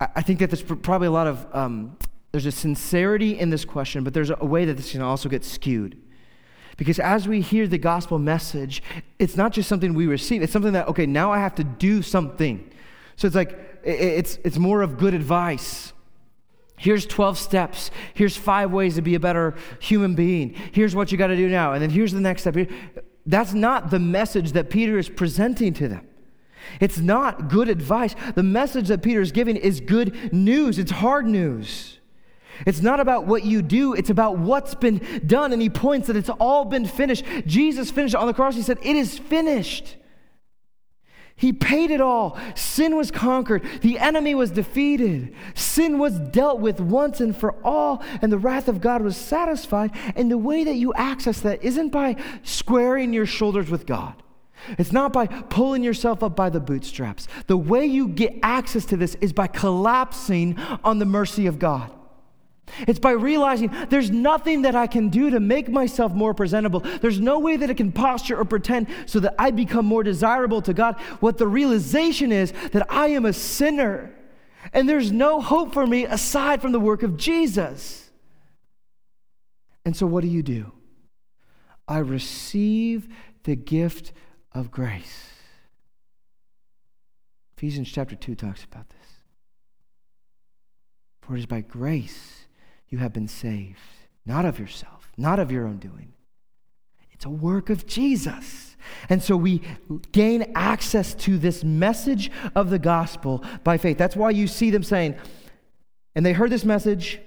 [0.00, 1.98] I think that there's probably a lot of, um,
[2.32, 5.44] there's a sincerity in this question, but there's a way that this can also get
[5.44, 6.00] skewed.
[6.78, 8.82] Because as we hear the gospel message,
[9.18, 12.00] it's not just something we receive, it's something that, okay, now I have to do
[12.00, 12.66] something.
[13.16, 15.92] So it's like, it's, it's more of good advice.
[16.78, 17.90] Here's 12 steps.
[18.14, 20.54] Here's five ways to be a better human being.
[20.72, 21.74] Here's what you got to do now.
[21.74, 22.56] And then here's the next step.
[23.30, 26.06] That's not the message that Peter is presenting to them.
[26.80, 28.16] It's not good advice.
[28.34, 31.98] The message that Peter is giving is good news, it's hard news.
[32.66, 35.52] It's not about what you do, it's about what's been done.
[35.52, 37.24] And he points that it's all been finished.
[37.46, 38.56] Jesus finished on the cross.
[38.56, 39.96] He said, It is finished.
[41.36, 42.36] He paid it all.
[42.54, 43.64] Sin was conquered.
[43.80, 45.34] The enemy was defeated.
[45.70, 49.92] Sin was dealt with once and for all, and the wrath of God was satisfied.
[50.16, 54.20] And the way that you access that isn't by squaring your shoulders with God.
[54.78, 57.28] It's not by pulling yourself up by the bootstraps.
[57.46, 61.92] The way you get access to this is by collapsing on the mercy of God.
[62.88, 66.80] It's by realizing there's nothing that I can do to make myself more presentable.
[66.80, 70.62] There's no way that I can posture or pretend so that I become more desirable
[70.62, 71.00] to God.
[71.20, 74.16] What the realization is that I am a sinner
[74.72, 78.10] and there's no hope for me aside from the work of Jesus.
[79.84, 80.72] And so, what do you do?
[81.88, 83.08] I receive
[83.44, 84.12] the gift
[84.52, 85.30] of grace.
[87.56, 88.98] Ephesians chapter 2 talks about this.
[91.20, 92.46] For it is by grace
[92.88, 93.78] you have been saved,
[94.24, 96.12] not of yourself, not of your own doing.
[97.10, 98.69] It's a work of Jesus.
[99.08, 99.62] And so we
[100.12, 103.98] gain access to this message of the gospel by faith.
[103.98, 105.16] That's why you see them saying,
[106.14, 107.20] and they heard this message,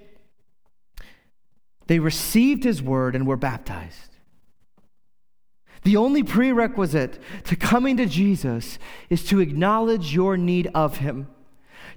[1.86, 4.16] they received his word and were baptized.
[5.82, 8.78] The only prerequisite to coming to Jesus
[9.10, 11.28] is to acknowledge your need of him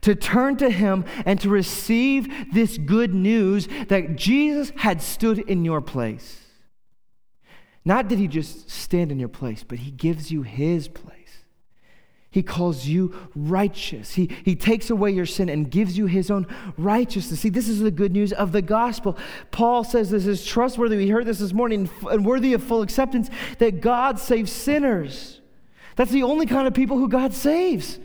[0.01, 5.65] to turn to Him and to receive this good news that Jesus had stood in
[5.65, 6.43] your place.
[7.87, 11.13] Not did He just stand in your place, but He gives you His place.
[12.29, 14.15] He calls you righteous.
[14.15, 16.45] He, he takes away your sin and gives you his own
[16.77, 17.39] righteousness.
[17.39, 19.17] See, this is the good news of the gospel.
[19.49, 20.97] Paul says this is trustworthy.
[20.97, 23.29] We heard this this morning and worthy of full acceptance
[23.59, 25.39] that God saves sinners.
[25.95, 27.97] That's the only kind of people who God saves.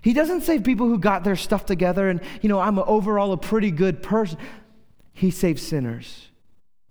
[0.00, 3.36] He doesn't save people who got their stuff together and, you know, I'm overall a
[3.36, 4.38] pretty good person.
[5.12, 6.25] He saves sinners.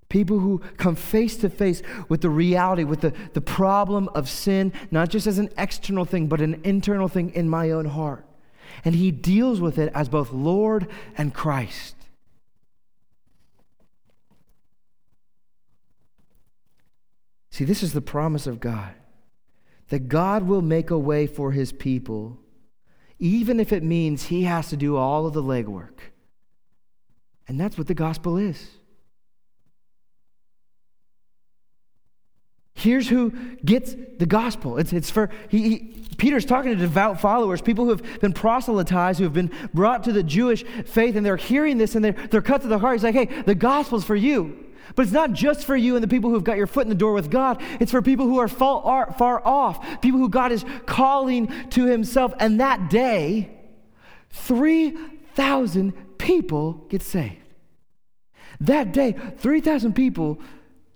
[0.09, 4.71] People who come face to face with the reality, with the, the problem of sin,
[4.91, 8.25] not just as an external thing, but an internal thing in my own heart.
[8.83, 10.87] And he deals with it as both Lord
[11.17, 11.95] and Christ.
[17.49, 18.93] See, this is the promise of God
[19.89, 22.39] that God will make a way for his people,
[23.19, 25.99] even if it means he has to do all of the legwork.
[27.47, 28.67] And that's what the gospel is.
[32.75, 33.31] Here's who
[33.63, 34.77] gets the gospel.
[34.77, 35.77] It's, it's for, he, he,
[36.17, 40.11] Peter's talking to devout followers, people who have been proselytized, who have been brought to
[40.11, 42.95] the Jewish faith, and they're hearing this and they're, they're cut to the heart.
[42.95, 44.65] He's like, hey, the gospel's for you.
[44.93, 46.95] But it's not just for you and the people who've got your foot in the
[46.95, 47.61] door with God.
[47.79, 52.33] It's for people who are far, far off, people who God is calling to himself.
[52.39, 53.49] And that day,
[54.31, 57.37] 3,000 people get saved.
[58.59, 60.39] That day, 3,000 people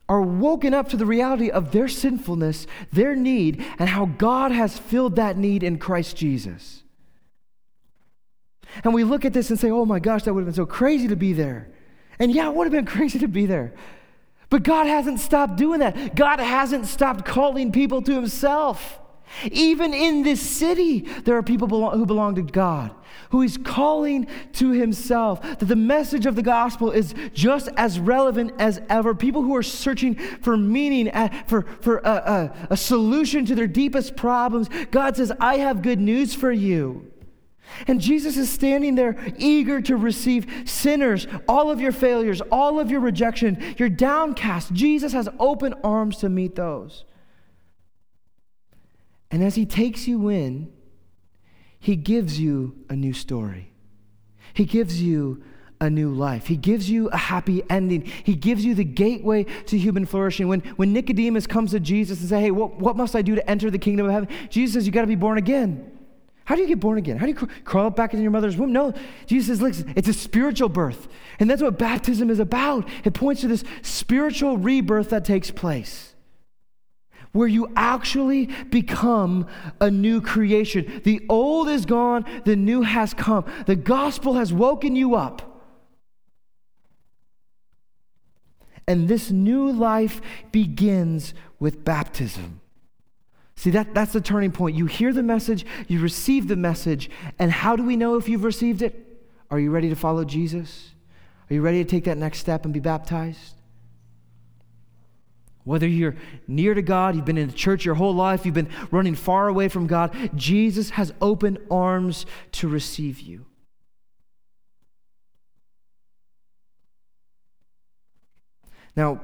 [0.09, 4.77] are woken up to the reality of their sinfulness, their need, and how God has
[4.77, 6.83] filled that need in Christ Jesus.
[8.83, 10.65] And we look at this and say, oh my gosh, that would have been so
[10.65, 11.69] crazy to be there.
[12.17, 13.73] And yeah, it would have been crazy to be there.
[14.49, 16.15] But God hasn't stopped doing that.
[16.15, 18.98] God hasn't stopped calling people to Himself.
[19.51, 22.91] Even in this city, there are people who belong to God,
[23.29, 25.41] who He's calling to Himself.
[25.41, 29.13] That the message of the gospel is just as relevant as ever.
[29.13, 31.11] People who are searching for meaning,
[31.47, 35.99] for, for a, a, a solution to their deepest problems, God says, I have good
[35.99, 37.11] news for you.
[37.87, 42.89] And Jesus is standing there eager to receive sinners, all of your failures, all of
[42.89, 44.73] your rejection, your downcast.
[44.73, 47.05] Jesus has open arms to meet those.
[49.31, 50.71] And as he takes you in,
[51.79, 53.71] he gives you a new story.
[54.53, 55.43] He gives you
[55.81, 56.47] a new life.
[56.47, 58.01] He gives you a happy ending.
[58.23, 60.47] He gives you the gateway to human flourishing.
[60.47, 63.49] When, when Nicodemus comes to Jesus and says, Hey, what, what must I do to
[63.49, 64.29] enter the kingdom of heaven?
[64.49, 65.89] Jesus says, You got to be born again.
[66.49, 67.17] How do you get born again?
[67.17, 68.73] How do you crawl back into your mother's womb?
[68.73, 68.91] No,
[69.27, 71.07] Jesus says, listen, it's a spiritual birth.
[71.39, 72.89] And that's what baptism is about.
[73.03, 76.08] It points to this spiritual rebirth that takes place
[77.31, 79.47] where you actually become
[79.79, 81.01] a new creation.
[81.03, 83.45] The old is gone, the new has come.
[83.65, 85.43] The gospel has woken you up.
[88.87, 90.19] And this new life
[90.51, 92.61] begins with baptism.
[93.55, 94.75] See, that, that's the turning point.
[94.75, 98.45] You hear the message, you receive the message, and how do we know if you've
[98.45, 99.05] received it?
[99.51, 100.91] Are you ready to follow Jesus?
[101.49, 103.58] Are you ready to take that next step and be baptized?
[105.63, 106.15] Whether you're
[106.47, 109.47] near to God, you've been in the church your whole life, you've been running far
[109.47, 113.45] away from God, Jesus has open arms to receive you.
[118.95, 119.21] Now,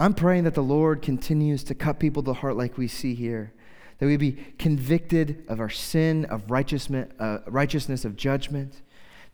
[0.00, 3.14] I'm praying that the Lord continues to cut people to the heart like we see
[3.14, 3.52] here,
[3.98, 8.82] that we be convicted of our sin, of righteousness, uh, righteousness of judgment,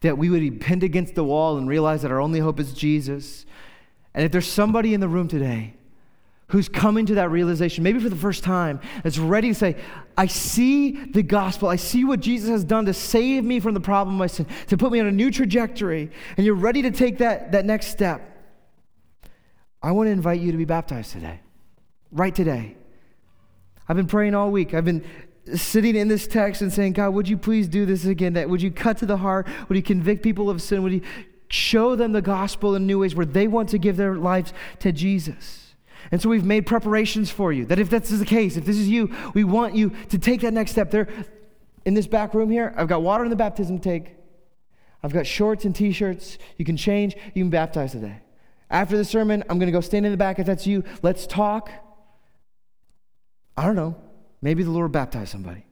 [0.01, 2.73] that we would be pinned against the wall and realize that our only hope is
[2.73, 3.45] Jesus,
[4.15, 5.75] and if there's somebody in the room today
[6.49, 9.77] who's coming to that realization, maybe for the first time, that's ready to say,
[10.17, 11.69] I see the gospel.
[11.69, 14.47] I see what Jesus has done to save me from the problem of my sin,
[14.69, 17.89] to put me on a new trajectory, and you're ready to take that, that next
[17.89, 18.31] step.
[19.83, 21.41] I want to invite you to be baptized today,
[22.13, 22.77] right today.
[23.89, 24.75] I've been praying all week.
[24.75, 25.05] I've been
[25.55, 28.35] sitting in this text and saying, God, would you please do this again?
[28.35, 29.47] That would you cut to the heart?
[29.69, 30.83] Would you convict people of sin?
[30.83, 31.03] Would you
[31.55, 34.93] show them the gospel in new ways where they want to give their lives to
[34.93, 35.75] Jesus.
[36.11, 38.77] And so we've made preparations for you that if this is the case, if this
[38.77, 40.91] is you, we want you to take that next step.
[40.91, 41.09] There,
[41.85, 44.15] in this back room here, I've got water in the baptism tank.
[45.03, 46.39] I've got shorts and t shirts.
[46.59, 48.21] You can change, you can baptize today.
[48.71, 50.83] After the sermon, I'm going to go stand in the back if that's you.
[51.03, 51.71] Let's talk.
[53.57, 53.97] I don't know.
[54.43, 55.65] Maybe the Lord baptize somebody.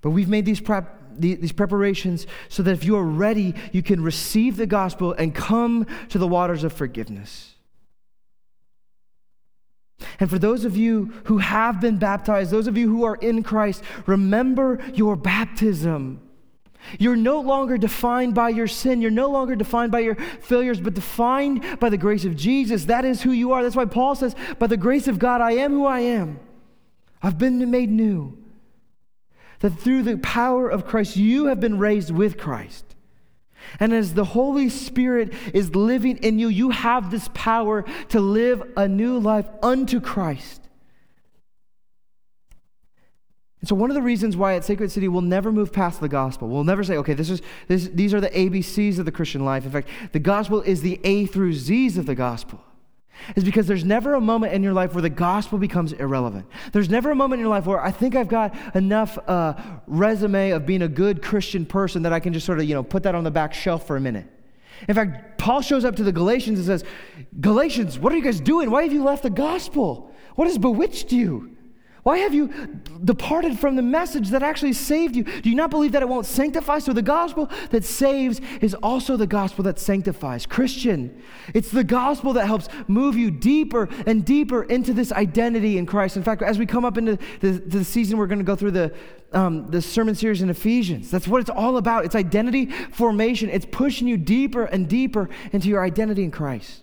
[0.00, 4.02] But we've made these prep these preparations so that if you are ready, you can
[4.02, 7.54] receive the gospel and come to the waters of forgiveness.
[10.18, 13.42] And for those of you who have been baptized, those of you who are in
[13.42, 16.20] Christ, remember your baptism.
[16.98, 19.00] You're no longer defined by your sin.
[19.00, 22.86] You're no longer defined by your failures, but defined by the grace of Jesus.
[22.86, 23.62] That is who you are.
[23.62, 26.40] That's why Paul says, By the grace of God, I am who I am.
[27.22, 28.36] I've been made new
[29.62, 32.84] that through the power of Christ, you have been raised with Christ.
[33.78, 38.62] And as the Holy Spirit is living in you, you have this power to live
[38.76, 40.68] a new life unto Christ.
[43.60, 46.08] And so, one of the reasons why at Sacred City we'll never move past the
[46.08, 49.44] gospel, we'll never say, okay, this is, this, these are the ABCs of the Christian
[49.44, 49.64] life.
[49.64, 52.60] In fact, the gospel is the A through Z's of the gospel
[53.36, 56.46] is because there's never a moment in your life where the gospel becomes irrelevant.
[56.72, 59.54] There's never a moment in your life where I think I've got enough uh,
[59.86, 62.82] resume of being a good Christian person that I can just sort of, you know,
[62.82, 64.26] put that on the back shelf for a minute.
[64.88, 66.84] In fact, Paul shows up to the Galatians and says,
[67.40, 68.70] Galatians, what are you guys doing?
[68.70, 70.12] Why have you left the gospel?
[70.34, 71.56] What has bewitched you?
[72.02, 72.48] Why have you
[73.04, 75.22] departed from the message that actually saved you?
[75.22, 76.80] Do you not believe that it won't sanctify?
[76.80, 80.44] So, the gospel that saves is also the gospel that sanctifies.
[80.44, 81.22] Christian,
[81.54, 86.16] it's the gospel that helps move you deeper and deeper into this identity in Christ.
[86.16, 88.72] In fact, as we come up into the, the season, we're going to go through
[88.72, 88.92] the,
[89.32, 91.08] um, the sermon series in Ephesians.
[91.08, 92.04] That's what it's all about.
[92.04, 96.80] It's identity formation, it's pushing you deeper and deeper into your identity in Christ.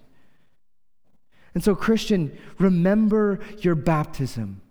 [1.54, 4.62] And so, Christian, remember your baptism.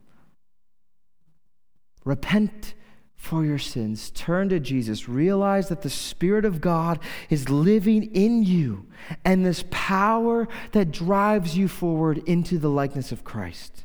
[2.08, 2.72] Repent
[3.16, 4.10] for your sins.
[4.12, 5.10] Turn to Jesus.
[5.10, 6.98] Realize that the Spirit of God
[7.28, 8.86] is living in you
[9.26, 13.84] and this power that drives you forward into the likeness of Christ.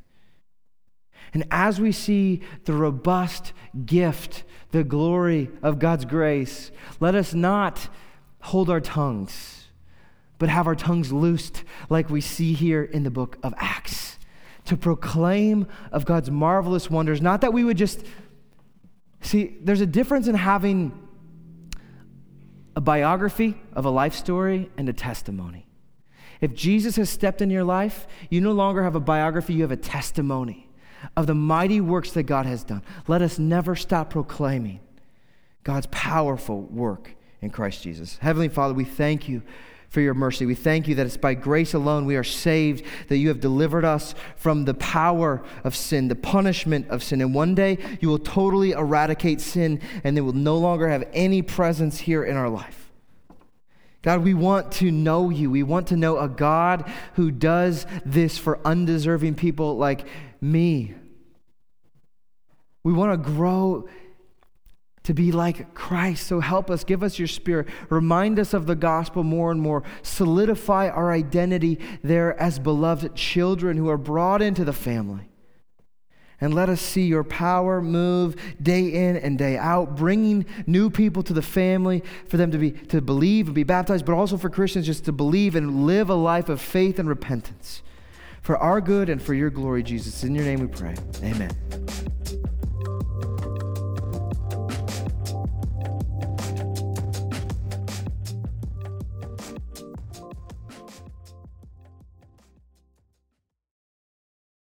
[1.33, 3.51] And as we see the robust
[3.85, 6.71] gift, the glory of God's grace,
[7.01, 7.89] let us not
[8.39, 9.65] hold our tongues,
[10.37, 14.02] but have our tongues loosed like we see here in the book of Acts
[14.65, 17.21] to proclaim of God's marvelous wonders.
[17.21, 18.05] Not that we would just
[19.21, 20.97] see, there's a difference in having
[22.75, 25.67] a biography of a life story and a testimony.
[26.41, 29.71] If Jesus has stepped in your life, you no longer have a biography, you have
[29.71, 30.69] a testimony
[31.15, 32.81] of the mighty works that God has done.
[33.07, 34.79] Let us never stop proclaiming
[35.63, 38.17] God's powerful work in Christ Jesus.
[38.17, 39.41] Heavenly Father, we thank you
[39.93, 40.47] for your mercy.
[40.47, 43.85] We thank you that it's by grace alone we are saved, that you have delivered
[43.85, 47.21] us from the power of sin, the punishment of sin.
[47.21, 51.43] And one day you will totally eradicate sin and it will no longer have any
[51.43, 52.91] presence here in our life.
[54.01, 55.51] God, we want to know you.
[55.51, 60.07] We want to know a God who does this for undeserving people like
[60.41, 60.95] me.
[62.83, 63.87] We want to grow
[65.03, 66.27] to be like Christ.
[66.27, 69.83] So help us, give us your spirit, remind us of the gospel more and more,
[70.01, 75.29] solidify our identity there as beloved children who are brought into the family.
[76.41, 81.23] And let us see your power move day in and day out, bringing new people
[81.23, 84.49] to the family for them to, be, to believe and be baptized, but also for
[84.49, 87.81] Christians just to believe and live a life of faith and repentance.
[88.41, 90.25] For our good and for your glory, Jesus.
[90.25, 90.95] In your name we pray.
[91.23, 91.55] Amen.